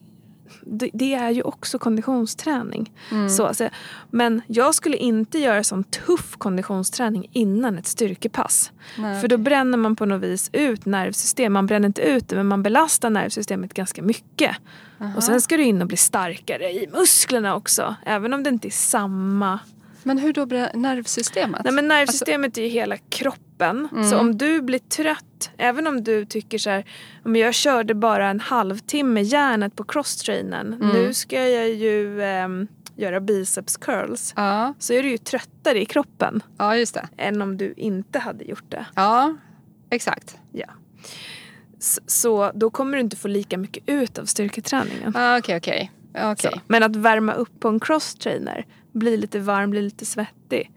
[0.60, 2.92] Det, det är ju också konditionsträning.
[3.10, 3.30] Mm.
[3.30, 3.68] Så, alltså,
[4.10, 8.72] men jag skulle inte göra sån tuff konditionsträning innan ett styrkepass.
[8.98, 9.20] Nej.
[9.20, 11.52] För då bränner man på något vis ut nervsystem.
[11.52, 14.56] Man bränner inte ut det men man belastar nervsystemet ganska mycket.
[15.00, 15.12] Aha.
[15.16, 17.94] Och sen ska du in och bli starkare i musklerna också.
[18.06, 19.58] Även om det inte är samma
[20.02, 21.64] Men hur då nervsystemet?
[21.64, 23.41] Nej men nervsystemet är ju hela kroppen.
[23.70, 24.04] Mm.
[24.10, 26.84] Så om du blir trött, även om du tycker så här,
[27.24, 30.72] om jag körde bara en halvtimme järnet på crosstrainern.
[30.74, 30.88] Mm.
[30.88, 34.32] Nu ska jag ju ehm, göra biceps curls.
[34.36, 34.74] Ja.
[34.78, 37.08] Så är du ju tröttare i kroppen ja, just det.
[37.16, 38.86] än om du inte hade gjort det.
[38.94, 39.34] Ja,
[39.90, 40.36] exakt.
[40.52, 40.66] Ja.
[41.78, 45.16] S- Så då kommer du inte få lika mycket ut av styrketräningen.
[45.16, 45.92] Ah, Okej, okej.
[46.12, 46.48] Ja, Så.
[46.48, 46.60] okej.
[46.66, 50.70] Men att värma upp på en crosstrainer, bli lite varm, bli lite svettig.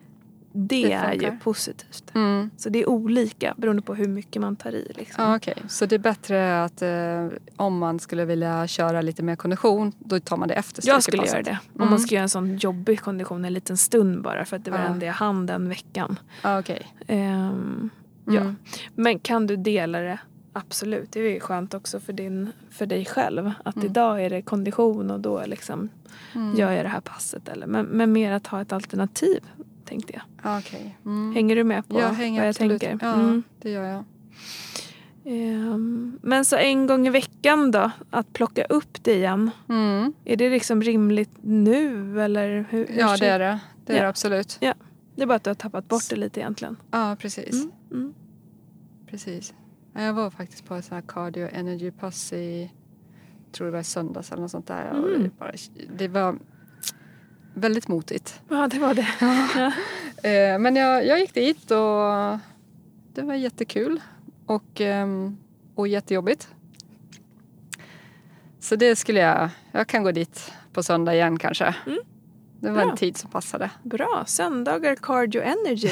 [0.57, 2.11] Det, Det är ju positivt.
[2.13, 2.49] Mm.
[2.57, 4.91] Så det är olika beroende på hur mycket man tar i.
[4.95, 5.23] Liksom.
[5.23, 5.55] Ja, okej.
[5.67, 10.19] Så det är bättre att eh, om man skulle vilja köra lite mer kondition, då
[10.19, 11.59] tar man det efter jag skulle göra det.
[11.79, 14.71] Om man ska göra en sån jobbig kondition en liten stund bara för att det
[14.71, 16.19] var det enda jag hann den veckan.
[16.41, 16.87] Ja, okej.
[17.07, 17.89] Ehm,
[18.25, 18.41] ja.
[18.41, 18.55] Mm.
[18.95, 20.19] Men kan du dela det?
[20.53, 23.51] Absolut, det är ju skönt också för, din, för dig själv.
[23.65, 23.87] Att Mm.
[23.87, 25.89] idag är det kondition och då liksom
[26.35, 26.55] Mm.
[26.55, 27.47] gör jag det här passet.
[27.49, 29.39] Eller, men, men mer att ha ett alternativ
[29.85, 30.21] tänkte jag.
[30.43, 30.97] Ja, okej.
[31.05, 31.33] Mm.
[31.35, 32.81] Hänger du med på jag hänger vad jag absolut.
[32.81, 33.05] tänker?
[33.07, 33.43] Ja, Mm.
[33.61, 34.03] det gör jag.
[35.25, 39.51] Ehm, men så en gång i veckan då, att plocka upp det igen.
[39.69, 40.13] Mm.
[40.25, 42.87] Är det liksom rimligt nu eller hur?
[42.87, 43.59] hur Ja, det är det.
[43.85, 44.03] Det är Ja.
[44.03, 44.57] det absolut.
[45.15, 46.77] Det är bara att du har tappat bort det lite egentligen.
[46.91, 47.53] Ja, precis.
[47.63, 47.71] Mm.
[47.91, 48.13] Mm.
[49.09, 49.53] precis.
[49.93, 52.71] Ja, Jag var faktiskt på ett sånt här cardio energy pass i,
[53.51, 54.89] tror det var söndags eller något sånt där.
[54.91, 55.23] Och Mm.
[55.23, 55.51] det, bara,
[55.97, 56.35] det var
[57.55, 58.39] väldigt motigt.
[58.49, 59.07] Ja, det var det.
[59.19, 59.71] Ja.
[60.29, 62.37] Eh, Men jag, jag gick dit och
[63.13, 64.01] det var jättekul
[64.45, 65.37] och, ehm,
[65.75, 66.47] och jättejobbigt.
[68.59, 71.75] Så det skulle jag, jag kan gå dit på söndag igen kanske.
[71.85, 71.99] Mm.
[72.59, 72.91] Det var Bra.
[72.91, 73.69] en tid som passade.
[73.83, 75.89] Bra, söndagar cardio energy.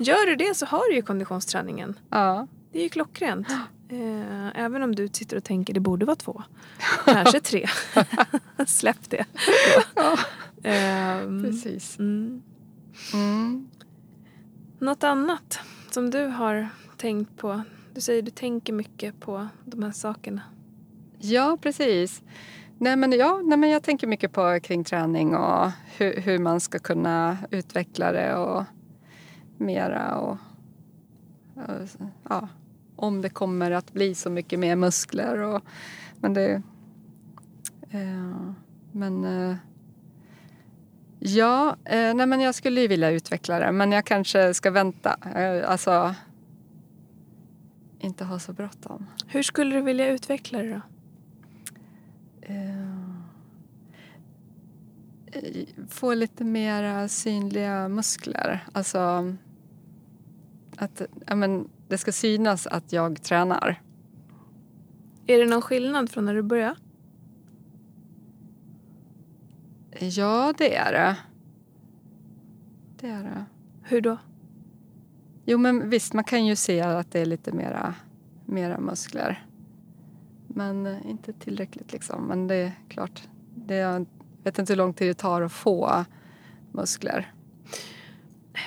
[0.00, 1.94] Gör du det så har du ju konditionsträningen.
[2.10, 3.48] Ja, Det är ju klockrent.
[3.88, 6.42] Eh, även om du sitter och tänker det borde vara två.
[7.04, 7.68] Kanske tre.
[8.66, 9.24] Släpp det.
[9.94, 10.18] Ja.
[10.64, 11.98] Ehm, precis.
[11.98, 12.42] mm.
[13.14, 13.68] Mm.
[14.78, 15.58] Något annat
[15.90, 17.62] som du har tänkt på?
[17.94, 20.42] Du säger du tänker mycket på de här sakerna.
[21.18, 22.22] Ja, precis.
[22.78, 26.60] Nej, men, ja, nej, men jag tänker mycket på kring träning och hur, hur man
[26.60, 28.34] ska kunna utveckla det.
[28.36, 28.64] Och
[29.58, 30.36] mera och,
[31.54, 31.88] och
[32.28, 32.48] ja,
[32.96, 35.38] om det kommer att bli så mycket mer muskler.
[35.38, 35.62] Och,
[36.20, 36.62] men det...
[37.90, 38.52] Eh,
[38.92, 39.24] men...
[39.24, 39.56] Eh,
[41.26, 45.16] ja, eh, nej men jag skulle ju vilja utveckla det men jag kanske ska vänta.
[45.36, 46.14] Eh, alltså...
[47.98, 49.06] Inte ha så bråttom.
[49.26, 50.80] Hur skulle du vilja utveckla det då?
[52.42, 52.84] Eh,
[55.88, 58.66] få lite mera synliga muskler.
[58.72, 59.34] Alltså
[60.76, 63.82] att ja, men, det ska synas att jag tränar.
[65.26, 66.76] Är det någon skillnad från när du började?
[69.98, 71.16] Ja, det är det.
[73.00, 73.44] Det är det.
[73.82, 74.16] Hur då?
[75.44, 77.94] Jo, men visst, man kan ju se att det är lite mera,
[78.44, 79.46] mera muskler.
[80.46, 82.24] Men eh, inte tillräckligt liksom.
[82.24, 83.22] Men det är klart,
[83.54, 84.06] det jag
[84.42, 86.04] vet inte hur lång tid det tar att få
[86.72, 87.32] muskler.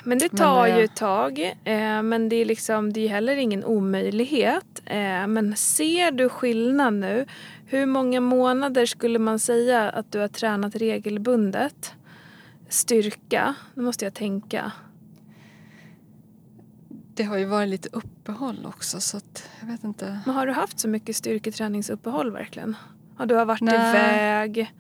[0.04, 1.40] Men det tar men, ju ett tag.
[1.64, 4.82] Eh, men det är, liksom, det är heller ingen omöjlighet.
[4.86, 7.26] Eh, men ser du skillnad nu?
[7.70, 11.94] Hur många månader skulle man säga att du har tränat regelbundet?
[12.70, 13.56] Styrka?
[13.74, 14.72] Nu måste jag tänka.
[17.14, 20.20] Det har ju varit lite uppehåll också så att jag vet inte.
[20.26, 22.76] Men har du haft så mycket styrketräningsuppehåll verkligen?
[23.20, 23.90] Ja, du har varit Nej.
[23.90, 24.74] iväg?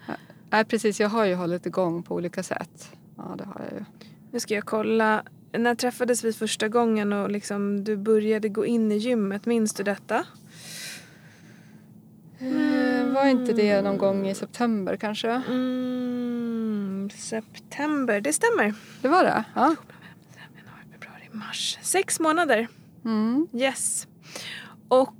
[0.49, 2.91] Nej precis, jag har ju hållit igång på olika sätt.
[3.17, 3.85] Ja det har jag ju.
[4.31, 5.23] Nu ska jag kolla.
[5.51, 9.45] När träffades vi första gången och liksom du började gå in i gymmet?
[9.45, 10.25] Minns du detta?
[13.21, 13.35] Mm.
[13.37, 15.29] Var inte det någon gång i september kanske?
[15.29, 18.73] Mm, september, det stämmer.
[19.01, 19.43] Det var det?
[19.55, 19.75] Ja.
[20.91, 21.77] februari, mars.
[21.81, 22.67] Sex månader.
[23.05, 23.47] Mm.
[23.53, 24.07] Yes.
[24.87, 25.13] Och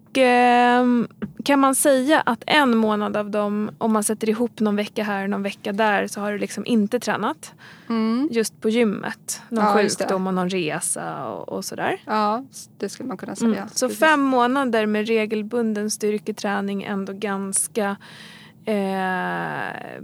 [1.43, 5.24] kan man säga att en månad av dem, om man sätter ihop någon vecka här
[5.24, 7.54] och någon vecka där så har du liksom inte tränat.
[7.89, 8.30] Mm.
[8.32, 9.41] Just på gymmet.
[9.50, 12.02] Någon ja, sjukdom och någon resa och, och, sådär.
[12.06, 12.43] Ja,
[12.78, 13.56] det skulle man kunna säga.
[13.56, 13.70] Mm.
[13.70, 14.00] Så Precis.
[14.00, 17.98] fem månader med regelbunden styrketräning ändå ganska
[18.65, 20.04] eh,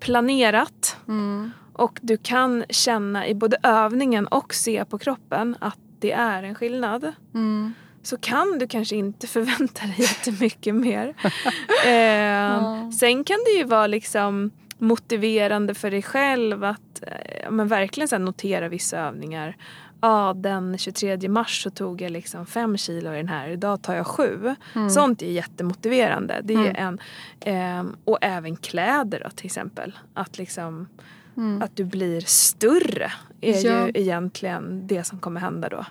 [0.00, 0.96] planerat.
[1.08, 1.50] Mm.
[1.72, 6.54] Och du kan känna i både övningen och se på kroppen att det är en
[6.54, 7.12] skillnad.
[7.34, 7.72] Mm
[8.06, 11.14] så kan du kanske inte förvänta dig jättemycket mer.
[11.84, 12.90] eh, ja.
[13.00, 18.18] Sen kan det ju vara liksom motiverande för dig själv att eh, men verkligen så
[18.18, 19.56] notera vissa övningar.
[20.00, 23.94] Ja, den 23 mars så tog jag liksom fem kilo i den här, idag tar
[23.94, 24.54] jag sju.
[24.74, 24.90] Mm.
[24.90, 26.40] Sånt är jättemotiverande.
[26.44, 26.98] Det är mm.
[27.40, 29.98] en, eh, och även kläder då, till exempel.
[30.14, 30.88] Att liksom
[31.36, 31.62] Mm.
[31.62, 33.86] Att du blir större är ja.
[33.86, 35.86] ju egentligen det som kommer hända då.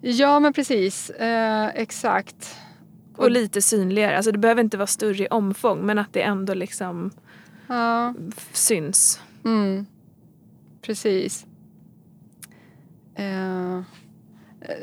[0.00, 2.56] Ja men precis, eh, exakt.
[3.16, 6.22] Och, och, lite synligare, alltså det behöver inte vara större i omfång men att det
[6.22, 7.10] ändå liksom
[7.66, 8.14] ja.
[8.52, 9.20] syns.
[9.44, 9.86] Mm.
[10.82, 11.46] Precis.
[13.14, 13.82] Eh,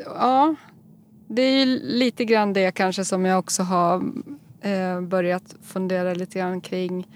[0.06, 0.56] ja,
[1.28, 4.04] det är lite grann det kanske som jag också har
[4.62, 7.08] eh, börjat fundera lite grann kring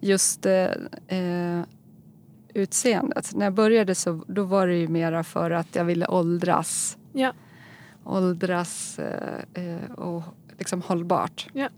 [0.00, 0.70] just eh,
[1.08, 1.62] eh
[2.54, 3.34] utseendet.
[3.34, 6.98] När jag började så då var det ju mera för att jag ville åldras.
[7.12, 7.32] Ja.
[8.04, 10.22] Åldras eh, eh, och
[10.58, 11.48] liksom hållbart.
[11.52, 11.68] Ja.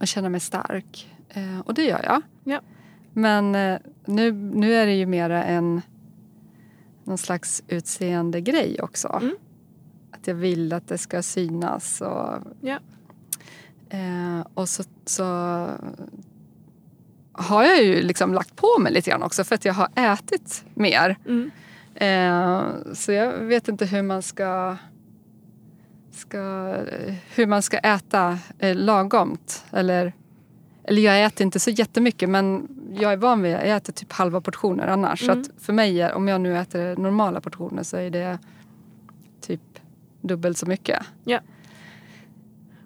[0.00, 1.16] Och känna mig stark.
[1.28, 2.22] Eh, och det gör jag.
[2.44, 2.60] Ja.
[3.12, 5.82] Men eh, nu, nu är det ju mera en
[7.04, 9.18] någon slags utseende grej också.
[9.22, 9.36] Mm.
[10.10, 12.00] Att jag vill att det ska synas.
[12.00, 12.78] Och, ja.
[13.90, 15.24] Eh, och så, så
[17.38, 20.64] har jag ju liksom lagt på mig lite grann också för att jag har ätit
[20.74, 21.16] mer.
[21.26, 21.50] Mm.
[21.94, 24.76] Eh, så jag vet inte hur man ska,
[26.12, 26.74] ska,
[27.34, 29.64] hur man ska äta eh, lagomt.
[29.70, 30.12] Eller,
[30.84, 32.68] eller jag äter inte så jättemycket men
[33.00, 35.22] jag är van vid jag äter typ halva portioner annars.
[35.22, 35.44] Mm.
[35.44, 38.38] Så för mig, är, om jag nu äter normala portioner så är det
[39.40, 39.62] typ
[40.20, 41.02] dubbelt så mycket.
[41.24, 41.40] Ja.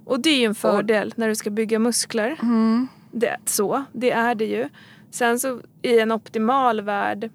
[0.04, 2.38] Och det är ju en fördel Och, när du ska bygga muskler.
[2.42, 4.68] Mm det, så, det är det ju.
[5.10, 7.30] Sen så i en optimal värld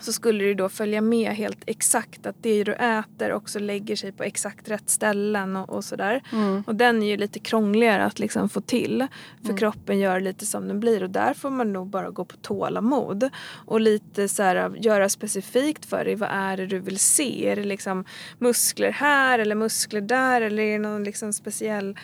[0.00, 4.12] så skulle det då följa med helt exakt att det du äter också lägger sig
[4.12, 6.22] på exakt rätt ställen och, och sådär.
[6.32, 6.64] Mm.
[6.66, 9.06] Och den är ju lite krångligare att liksom få till.
[9.40, 9.56] För mm.
[9.56, 13.30] kroppen gör lite som den blir och där får man nog bara gå på tålamod.
[13.66, 16.14] Och lite så här, göra specifikt för dig.
[16.14, 17.48] Vad är det du vill se?
[17.48, 18.04] Är det liksom
[18.38, 20.40] muskler här eller muskler där?
[20.40, 21.96] Eller är det någon liksom speciell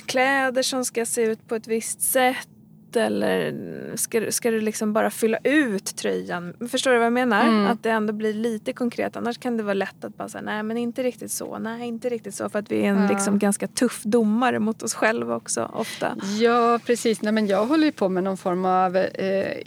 [0.00, 2.48] kläder som ska se ut på ett visst sätt
[2.96, 3.54] eller
[3.96, 6.54] ska, ska du liksom bara fylla ut tröjan?
[6.70, 7.48] Förstår du vad jag menar?
[7.48, 7.66] Mm.
[7.66, 9.16] Att det ändå blir lite konkret.
[9.16, 12.08] Annars kan det vara lätt att bara säga nej men inte riktigt så, nej inte
[12.08, 12.48] riktigt så.
[12.48, 13.08] För att vi är en ja.
[13.08, 16.16] liksom ganska tuff domare mot oss själva också ofta.
[16.40, 19.58] Ja precis, nej men jag håller ju på med någon form av eh,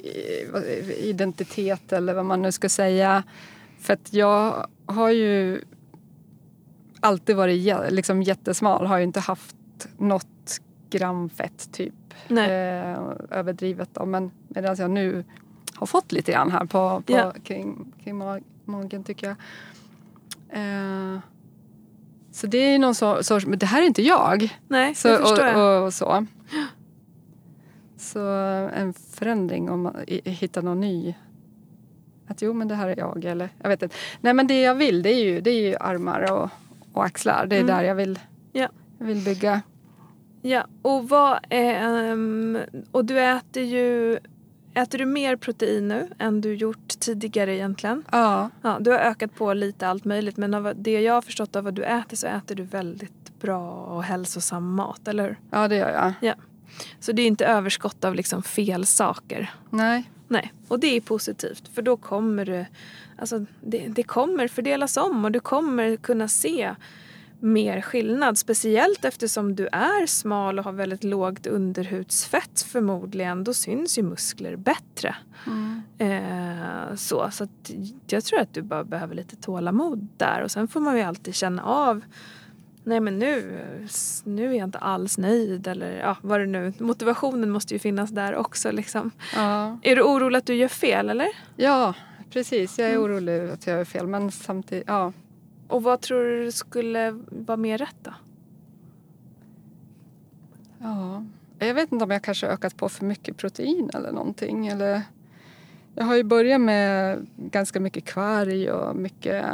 [1.03, 3.23] identitet eller vad man nu ska säga
[3.79, 5.61] För att jag har ju
[6.99, 8.85] alltid varit liksom jättesmal.
[8.85, 9.55] Har ju inte haft
[9.97, 11.93] något gram fett typ.
[12.27, 12.51] Nej.
[12.51, 14.05] Eh, överdrivet då.
[14.05, 15.23] Men medan jag nu
[15.75, 17.33] har fått lite grann här på, på Ja.
[17.43, 19.35] kring, kring mag- magen tycker jag.
[20.49, 21.19] Eh,
[22.31, 24.57] så det är någon so- sorts, men det här är inte jag.
[24.67, 25.57] Nej, Så, det förstår jag.
[25.57, 26.25] och, och, och så.
[27.97, 28.19] Så
[28.75, 31.15] en förändring om man hittar någon ny.
[32.27, 33.95] Att jo men det här är jag eller jag vet inte.
[34.21, 36.49] Nej men det jag vill det är ju, det är ju armar och,
[36.93, 37.45] och axlar.
[37.45, 37.75] Det är Mm.
[37.75, 38.19] där jag vill,
[38.51, 38.69] Ja.
[39.05, 39.61] Vill bygga.
[40.41, 42.57] Ja, och vad ehm,
[42.91, 44.19] och du äter ju
[44.77, 48.03] Äter du mer protein nu än du gjort tidigare egentligen?
[48.11, 48.49] Ja.
[48.61, 51.63] Ja, du har ökat på lite allt möjligt men av det jag har förstått av
[51.63, 55.39] vad du äter så äter du väldigt bra och hälsosam mat, eller hur?
[55.51, 56.35] ja det gör jag.
[56.99, 59.53] Så det är inte överskott av liksom fel saker.
[59.69, 60.11] Nej.
[60.27, 62.65] Nej, och det är positivt för då kommer du,
[63.17, 66.75] alltså det, det kommer fördelas om och du kommer kunna se
[67.39, 68.37] mer skillnad.
[68.37, 73.43] Speciellt eftersom du är smal och har väldigt lågt underhudsfett förmodligen.
[73.43, 75.15] Då syns ju muskler bättre.
[75.47, 75.81] Mm.
[75.97, 77.47] Eh, så så
[78.07, 80.41] jag tror att du bara behöver lite tålamod där.
[80.41, 82.01] Och sen får man ju alltid känna av
[82.87, 83.59] Nej men nu,
[84.23, 88.09] nu är jag inte alls nöjd eller ja, vad det nu Motivationen måste ju finnas
[88.09, 89.11] där också liksom.
[89.35, 89.79] Ja.
[89.83, 91.27] Är du orolig att du gör fel eller?
[91.55, 91.93] ja,
[92.29, 92.79] precis.
[92.79, 93.03] Jag är Mm.
[93.03, 95.13] orolig att jag gör fel men samtidigt, ja.
[95.67, 98.13] Och vad tror du skulle vara mer rätt då?
[100.79, 101.23] Ja,
[101.59, 104.67] jag vet inte om jag kanske ökat på för mycket protein eller någonting.
[104.67, 105.01] Eller,
[105.95, 109.45] jag har ju börjat med ganska mycket kvarg och mycket...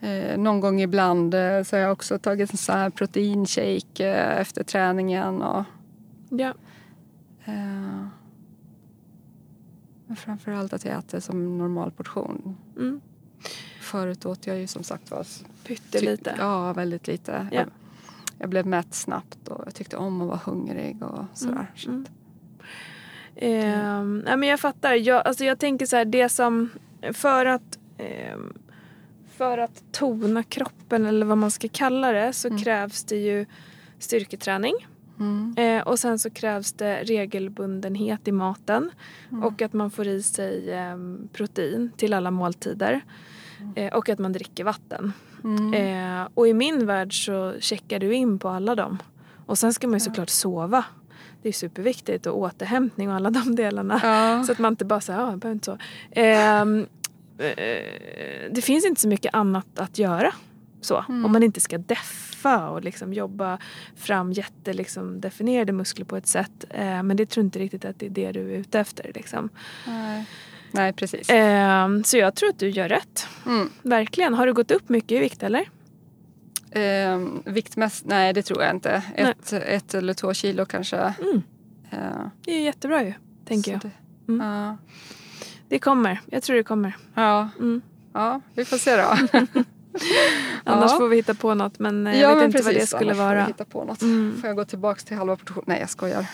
[0.00, 4.40] Eh, någon gång ibland eh, så har jag också tagit en sån här proteinshake eh,
[4.40, 5.42] efter träningen.
[5.42, 5.64] Och,
[6.30, 6.54] Ja.
[7.44, 8.06] eh,
[10.06, 12.56] men framförallt att jag äter som normal portion.
[12.76, 13.00] Mm.
[13.92, 15.26] Förut åt jag ju som sagt var
[15.66, 16.34] Pyttelite.
[16.38, 17.48] Ja, väldigt lite.
[17.50, 17.58] Ja.
[17.58, 17.66] Jag,
[18.38, 21.70] jag blev mätt snabbt och jag tyckte om att vara hungrig och sådär.
[21.76, 22.02] Så Mm.
[22.02, 22.10] att-
[23.36, 24.94] Ehm, nej, men jag fattar.
[24.94, 26.70] Jag, alltså jag tänker så här, det som...
[27.12, 28.52] För att, ehm,
[29.36, 32.60] för att tona kroppen eller vad man ska kalla det så Mm.
[32.62, 33.46] krävs det ju
[33.98, 34.74] styrketräning.
[35.20, 35.54] Mm.
[35.58, 38.90] Eh, och sen så krävs det regelbundenhet i maten.
[39.30, 39.44] Mm.
[39.44, 43.00] Och att man får i sig ehm, protein till alla måltider.
[43.76, 45.12] Eh, och att man dricker vatten.
[45.44, 45.74] Mm.
[45.74, 48.98] Eh, och i min värld så checkar du in på alla dem.
[49.46, 50.84] Och sen ska man ju såklart sova.
[51.42, 54.00] Det är superviktigt och återhämtning och alla de delarna.
[54.02, 54.44] Ja.
[54.44, 55.78] Så att man inte bara säger ja, jag behöver inte så.
[56.10, 56.86] Ehm,
[57.38, 60.34] eh, det finns inte så mycket annat att göra.
[60.80, 61.24] Så, Mm.
[61.24, 63.58] Om man inte ska deffa och liksom jobba
[63.96, 66.64] fram jätte liksom, definierade muskler på ett sätt.
[66.70, 69.10] Eh, men det tror inte riktigt att det är det du är ute efter.
[69.14, 69.48] Liksom.
[69.86, 70.26] Nej.
[70.72, 71.26] Nej, precis.
[71.30, 73.26] Ehm, så jag tror att du gör rätt.
[73.46, 73.70] Mm.
[73.82, 74.34] Verkligen.
[74.34, 75.68] Har du gått upp mycket i vikt eller?
[76.70, 79.02] Ehm, viktmässigt, nej det tror jag inte.
[79.14, 80.96] Ett, ett eller två kilo kanske.
[80.96, 81.42] Mm.
[81.90, 83.12] Eh, Det är jättebra ju,
[83.44, 83.80] tänker så jag.
[84.26, 84.46] Det, Mm.
[84.46, 84.76] ja.
[85.68, 86.20] Det kommer.
[86.26, 86.96] Jag tror det kommer.
[87.14, 87.82] Ja, Mm.
[88.12, 89.02] ja, vi får se då.
[90.64, 90.96] Annars Ja.
[90.98, 92.90] får vi hitta på något men eh, ja, jag vet men inte vad det precis,
[92.90, 93.44] skulle annars får vi vara.
[93.44, 94.02] hitta på något.
[94.02, 94.36] Mm.
[94.40, 95.64] Får jag gå tillbaka till halva portion?
[95.66, 96.26] Nej, jag skojar.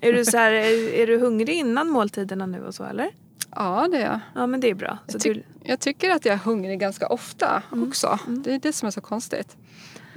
[0.00, 3.10] Är du, så här, är, är du hungrig innan måltiderna nu och så eller?
[3.56, 4.20] Ja, det är jag.
[4.34, 4.98] Ja men det är bra.
[5.06, 7.88] Jag, tyck, du, jag tycker att jag är hungrig ganska ofta Mm.
[7.88, 8.18] också.
[8.26, 8.42] Mm.
[8.42, 9.56] Det är det som är så konstigt.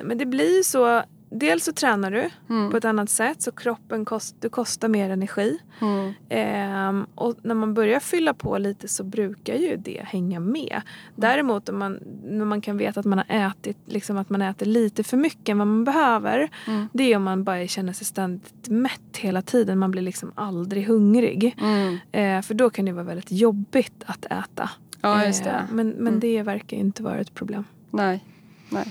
[0.04, 1.04] men det blir så.
[1.32, 2.72] Dels så tränar du Mm.
[2.72, 5.60] på ett annat sätt så kroppen kost, du kostar mer energi.
[5.82, 6.14] Mm.
[6.30, 10.82] Ehm, och när man börjar fylla på lite så brukar ju det hänga med.
[11.16, 14.66] Däremot om man, när man kan veta att man har ätit, liksom att man äter
[14.66, 16.50] lite för mycket än vad man behöver.
[16.68, 16.88] Mm.
[16.94, 19.80] Det är om man bara känner sig ständigt mätt hela tiden.
[19.80, 21.56] Man blir liksom aldrig hungrig.
[21.62, 21.98] Mm.
[22.12, 24.70] Eh, för då kan det vara väldigt jobbigt att äta.
[25.02, 25.68] Ja, just det.
[25.72, 26.20] men men Mm.
[26.20, 27.64] det verkar inte vara ett problem.
[27.92, 28.26] Nej.
[28.70, 28.86] Nej.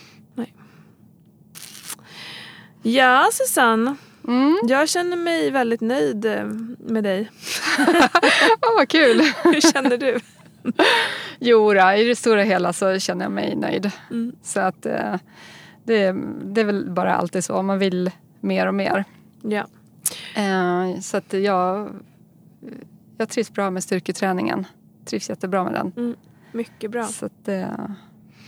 [2.82, 3.96] Ja, Susanne.
[4.28, 4.58] Mm.
[4.62, 6.44] Jag känner mig väldigt nöjd eh,
[6.78, 7.30] med dig.
[8.60, 9.20] Ja, vad kul.
[9.42, 10.18] Hur känner du?
[11.38, 13.90] Jo, då, i det stora hela så känner jag mig nöjd.
[14.10, 14.32] Mm.
[14.42, 15.14] Så att eh,
[15.84, 17.62] det, det är väl bara alltid så.
[17.62, 18.10] Man vill
[18.40, 19.04] mer och mer.
[19.42, 19.66] Ja.
[20.34, 21.90] Eh, så att jag,
[23.18, 24.66] jag trivs bra med styrketräningen.
[25.04, 26.16] Trivs jättebra med den.
[26.52, 27.06] Mycket bra.
[27.06, 27.48] Så att,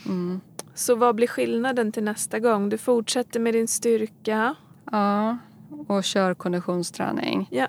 [0.07, 0.41] mm.
[0.75, 2.69] Så vad blir skillnaden till nästa gång?
[2.69, 4.55] Du fortsätter med din styrka.
[4.91, 5.39] Ja,
[5.87, 7.49] och kör konditionsträning.
[7.51, 7.67] Ja.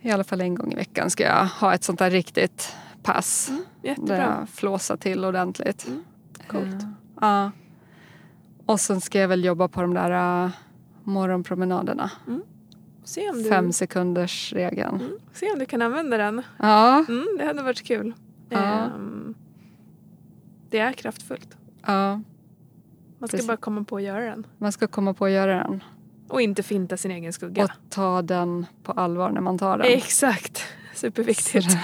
[0.00, 3.46] I alla fall en gång i veckan ska jag ha ett sånt där riktigt pass.
[3.48, 4.16] Där Mm, Jättebra.
[4.38, 5.86] jag flåsar till ordentligt.
[5.86, 6.02] Mm,
[6.48, 6.82] coolt.
[6.82, 6.88] Eh,
[7.20, 7.50] Ja.
[8.66, 10.50] Och sen ska jag väl jobba på de där uh,
[11.04, 12.10] morgonpromenaderna.
[13.04, 14.94] Se, om du, Fem sekunders regeln.
[15.00, 16.42] mm, se om du kan använda den.
[16.58, 18.14] Ja, Mm, det hade varit kul.
[18.48, 18.58] Ja.
[18.58, 19.09] Ehm,
[20.70, 21.56] det är kraftfullt.
[21.86, 22.10] Ja,
[23.18, 23.46] Man ska Precis.
[23.46, 24.46] bara komma på att göra den.
[24.58, 25.84] man ska komma på att göra den.
[26.28, 27.64] Och inte finta sin egen skugga.
[27.64, 29.86] Och ta den på allvar när man tar den.
[29.86, 30.64] Exakt.
[30.94, 31.70] Superviktigt.
[31.70, 31.78] Så-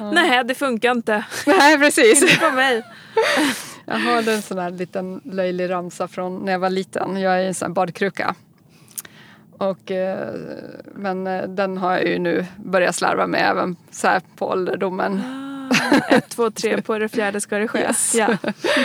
[0.12, 1.24] Nej, det funkar inte.
[1.46, 2.22] Nej, precis.
[2.22, 2.82] Inte på mig.
[3.84, 7.16] Jag hörde en sån här liten löjlig ramsa från när jag var liten.
[7.20, 8.34] Jag är en sån här badkruka.
[9.58, 10.34] Och, eh,
[10.94, 15.20] men eh, den har jag ju nu börjat slarva med även så här på ålderdomen.
[16.10, 17.78] Ett, två, tre, på det fjärde ska det ske.
[17.78, 18.14] Yes.
[18.14, 18.36] Ja.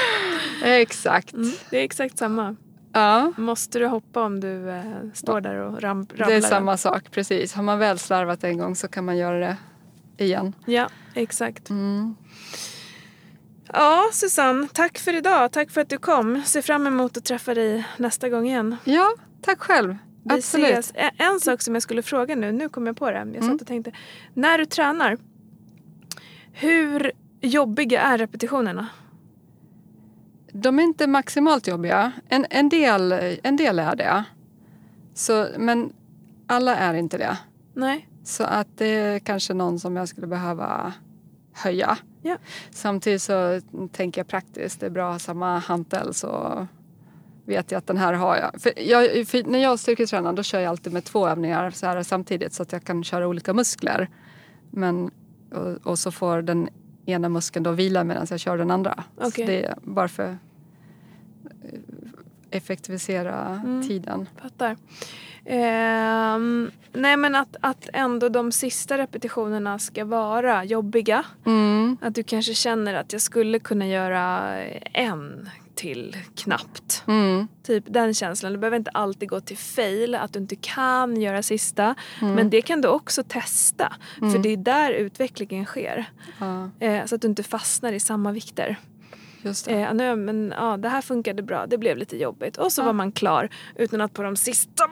[0.63, 1.33] Exakt.
[1.33, 2.55] Mm, det är exakt samma.
[2.93, 4.83] Ja, Måste du hoppa om du eh,
[5.13, 6.27] står där och ram, ramlar?
[6.27, 7.11] det är samma sak.
[7.11, 7.53] Precis.
[7.53, 9.57] Har man väl slarvat en gång så kan man göra det
[10.25, 10.53] igen.
[10.65, 11.69] Ja, exakt.
[11.69, 12.15] Mm.
[13.73, 15.51] Ja, Susanne, tack för idag.
[15.51, 16.43] Tack för att du kom.
[16.45, 18.75] Ser fram emot att träffa dig nästa gång igen.
[18.83, 19.97] Ja, tack själv.
[20.23, 20.69] Vi Absolut.
[20.71, 20.91] ses.
[20.95, 23.17] En, en sak som jag skulle fråga nu, nu kom jag på det.
[23.17, 23.55] Jag satt Mm.
[23.61, 23.91] och tänkte.
[24.33, 25.17] När du tränar,
[26.57, 28.87] hur jobbiga är repetitionerna?
[30.51, 32.11] De är inte maximalt jobbiga.
[32.29, 33.11] En, en, del,
[33.43, 34.23] en del är det.
[35.13, 35.93] Så, men
[36.47, 37.37] alla är inte det.
[37.73, 38.09] Nej?
[38.23, 40.93] Så att det är kanske någon som jag skulle behöva
[41.53, 41.97] höja.
[42.21, 42.37] Ja.
[42.71, 44.79] Samtidigt så tänker jag praktiskt.
[44.79, 46.67] Det är bra att ha samma hantel så
[47.45, 48.61] vet jag att den här har jag.
[48.61, 52.03] För jag för när jag styrketränar då kör jag alltid med två övningar så här
[52.03, 54.09] samtidigt så att jag kan köra olika muskler.
[54.71, 55.11] Men,
[55.55, 56.69] och, och så får den
[57.05, 59.03] ena muskeln då vila medan jag kör den andra.
[59.17, 59.31] Okej.
[59.31, 60.37] Så det är bara för att
[61.63, 61.79] eh,
[62.51, 63.87] effektivisera Mm.
[63.87, 64.29] tiden.
[64.41, 64.77] Fattar.
[65.45, 71.23] Ehm, nej men att, att ändå de sista repetitionerna ska vara jobbiga.
[71.45, 71.97] Mm.
[72.01, 74.53] Att du kanske känner att jag skulle kunna göra
[74.93, 77.03] en till knappt.
[77.07, 77.47] Mm.
[77.63, 78.51] Typ den känslan.
[78.51, 81.95] Du behöver inte alltid gå till fail, att du inte kan göra sista.
[82.21, 82.33] Mm.
[82.35, 83.93] Men det kan du också testa.
[84.19, 84.41] För Mm.
[84.41, 86.05] det är där utvecklingen sker.
[86.39, 88.75] Ja, Eh, så att du inte fastnar i samma vikter.
[89.41, 89.73] just det.
[89.81, 92.57] Eh, nu, men, ja, det här funkade bra, det blev lite jobbigt.
[92.57, 92.85] Och så Ja.
[92.85, 93.49] var man klar.
[93.75, 94.83] Utan att på de sista...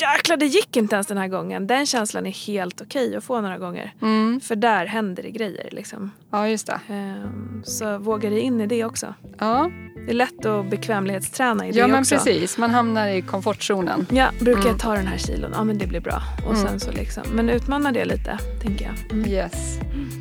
[0.00, 1.66] Jäklar, det gick inte ens den här gången.
[1.66, 3.92] Den känslan är helt okej att få några gånger.
[4.02, 4.40] Mm.
[4.40, 5.68] För där händer det grejer.
[5.72, 6.10] Liksom.
[6.30, 6.80] Ja, just det.
[6.88, 9.14] Ehm, så våga dig in i det också.
[9.38, 9.70] Ja,
[10.06, 12.14] Det är lätt att bekvämlighetsträna i det ja men också.
[12.14, 12.58] precis.
[12.58, 14.06] Man hamnar i komfortzonen.
[14.10, 14.70] Ja, brukar Mm.
[14.72, 15.50] jag ta den här kilon?
[15.54, 16.22] Ja men det blir bra.
[16.46, 16.66] Och Mm.
[16.68, 17.22] sen så liksom.
[17.32, 19.12] Men utmana det lite, tänker jag.
[19.12, 19.30] Mm.
[19.30, 19.78] Yes,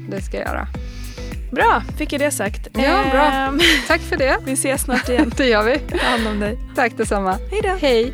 [0.09, 0.67] det ska jag göra.
[1.51, 2.67] Bra, fick jag det sagt.
[2.73, 3.25] Ja, bra.
[3.31, 4.37] Ehm, Tack för det.
[4.45, 5.31] vi ses snart igen.
[5.37, 5.79] Det gör vi.
[5.79, 6.57] Ta hand om dig.
[6.75, 7.37] Tack detsamma.
[7.51, 7.69] Hej då.
[7.81, 8.13] Hej.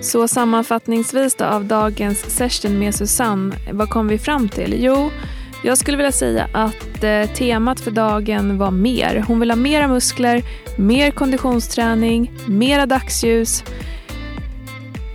[0.00, 4.74] Så sammanfattningsvis då av dagens session med Susanne, vad kom vi fram till?
[4.78, 5.10] Jo,
[5.64, 9.24] jag skulle vilja säga att eh, temat för dagen var mer.
[9.28, 10.42] Hon vill ha mera muskler,
[10.78, 13.64] mer konditionsträning, mera dagsljus,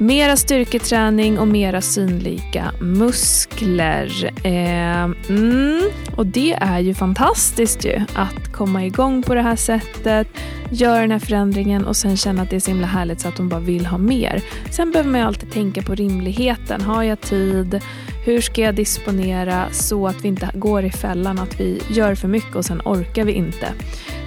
[0.01, 4.31] mera styrketräning och mera synliga muskler.
[4.43, 5.81] Eh, mm,
[6.15, 10.27] och det är ju fantastiskt ju att komma igång på det här sättet,
[10.69, 13.37] göra den här förändringen och sen känna att det är så himla härligt så att
[13.37, 14.41] hon bara vill ha mer.
[14.71, 16.81] Sen behöver man ju alltid tänka på rimligheten.
[16.81, 17.81] Har jag tid?
[18.25, 22.27] Hur ska jag disponera så att vi inte går i fällan att vi gör för
[22.27, 23.67] mycket och sen orkar vi inte.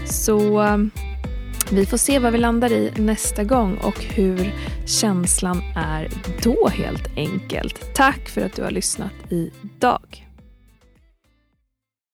[0.06, 0.68] Så
[1.74, 4.54] vi får se vad vi landar i nästa gång och hur
[4.86, 6.08] känslan är
[6.42, 7.94] då helt enkelt.
[7.94, 10.23] Tack för att du har lyssnat idag.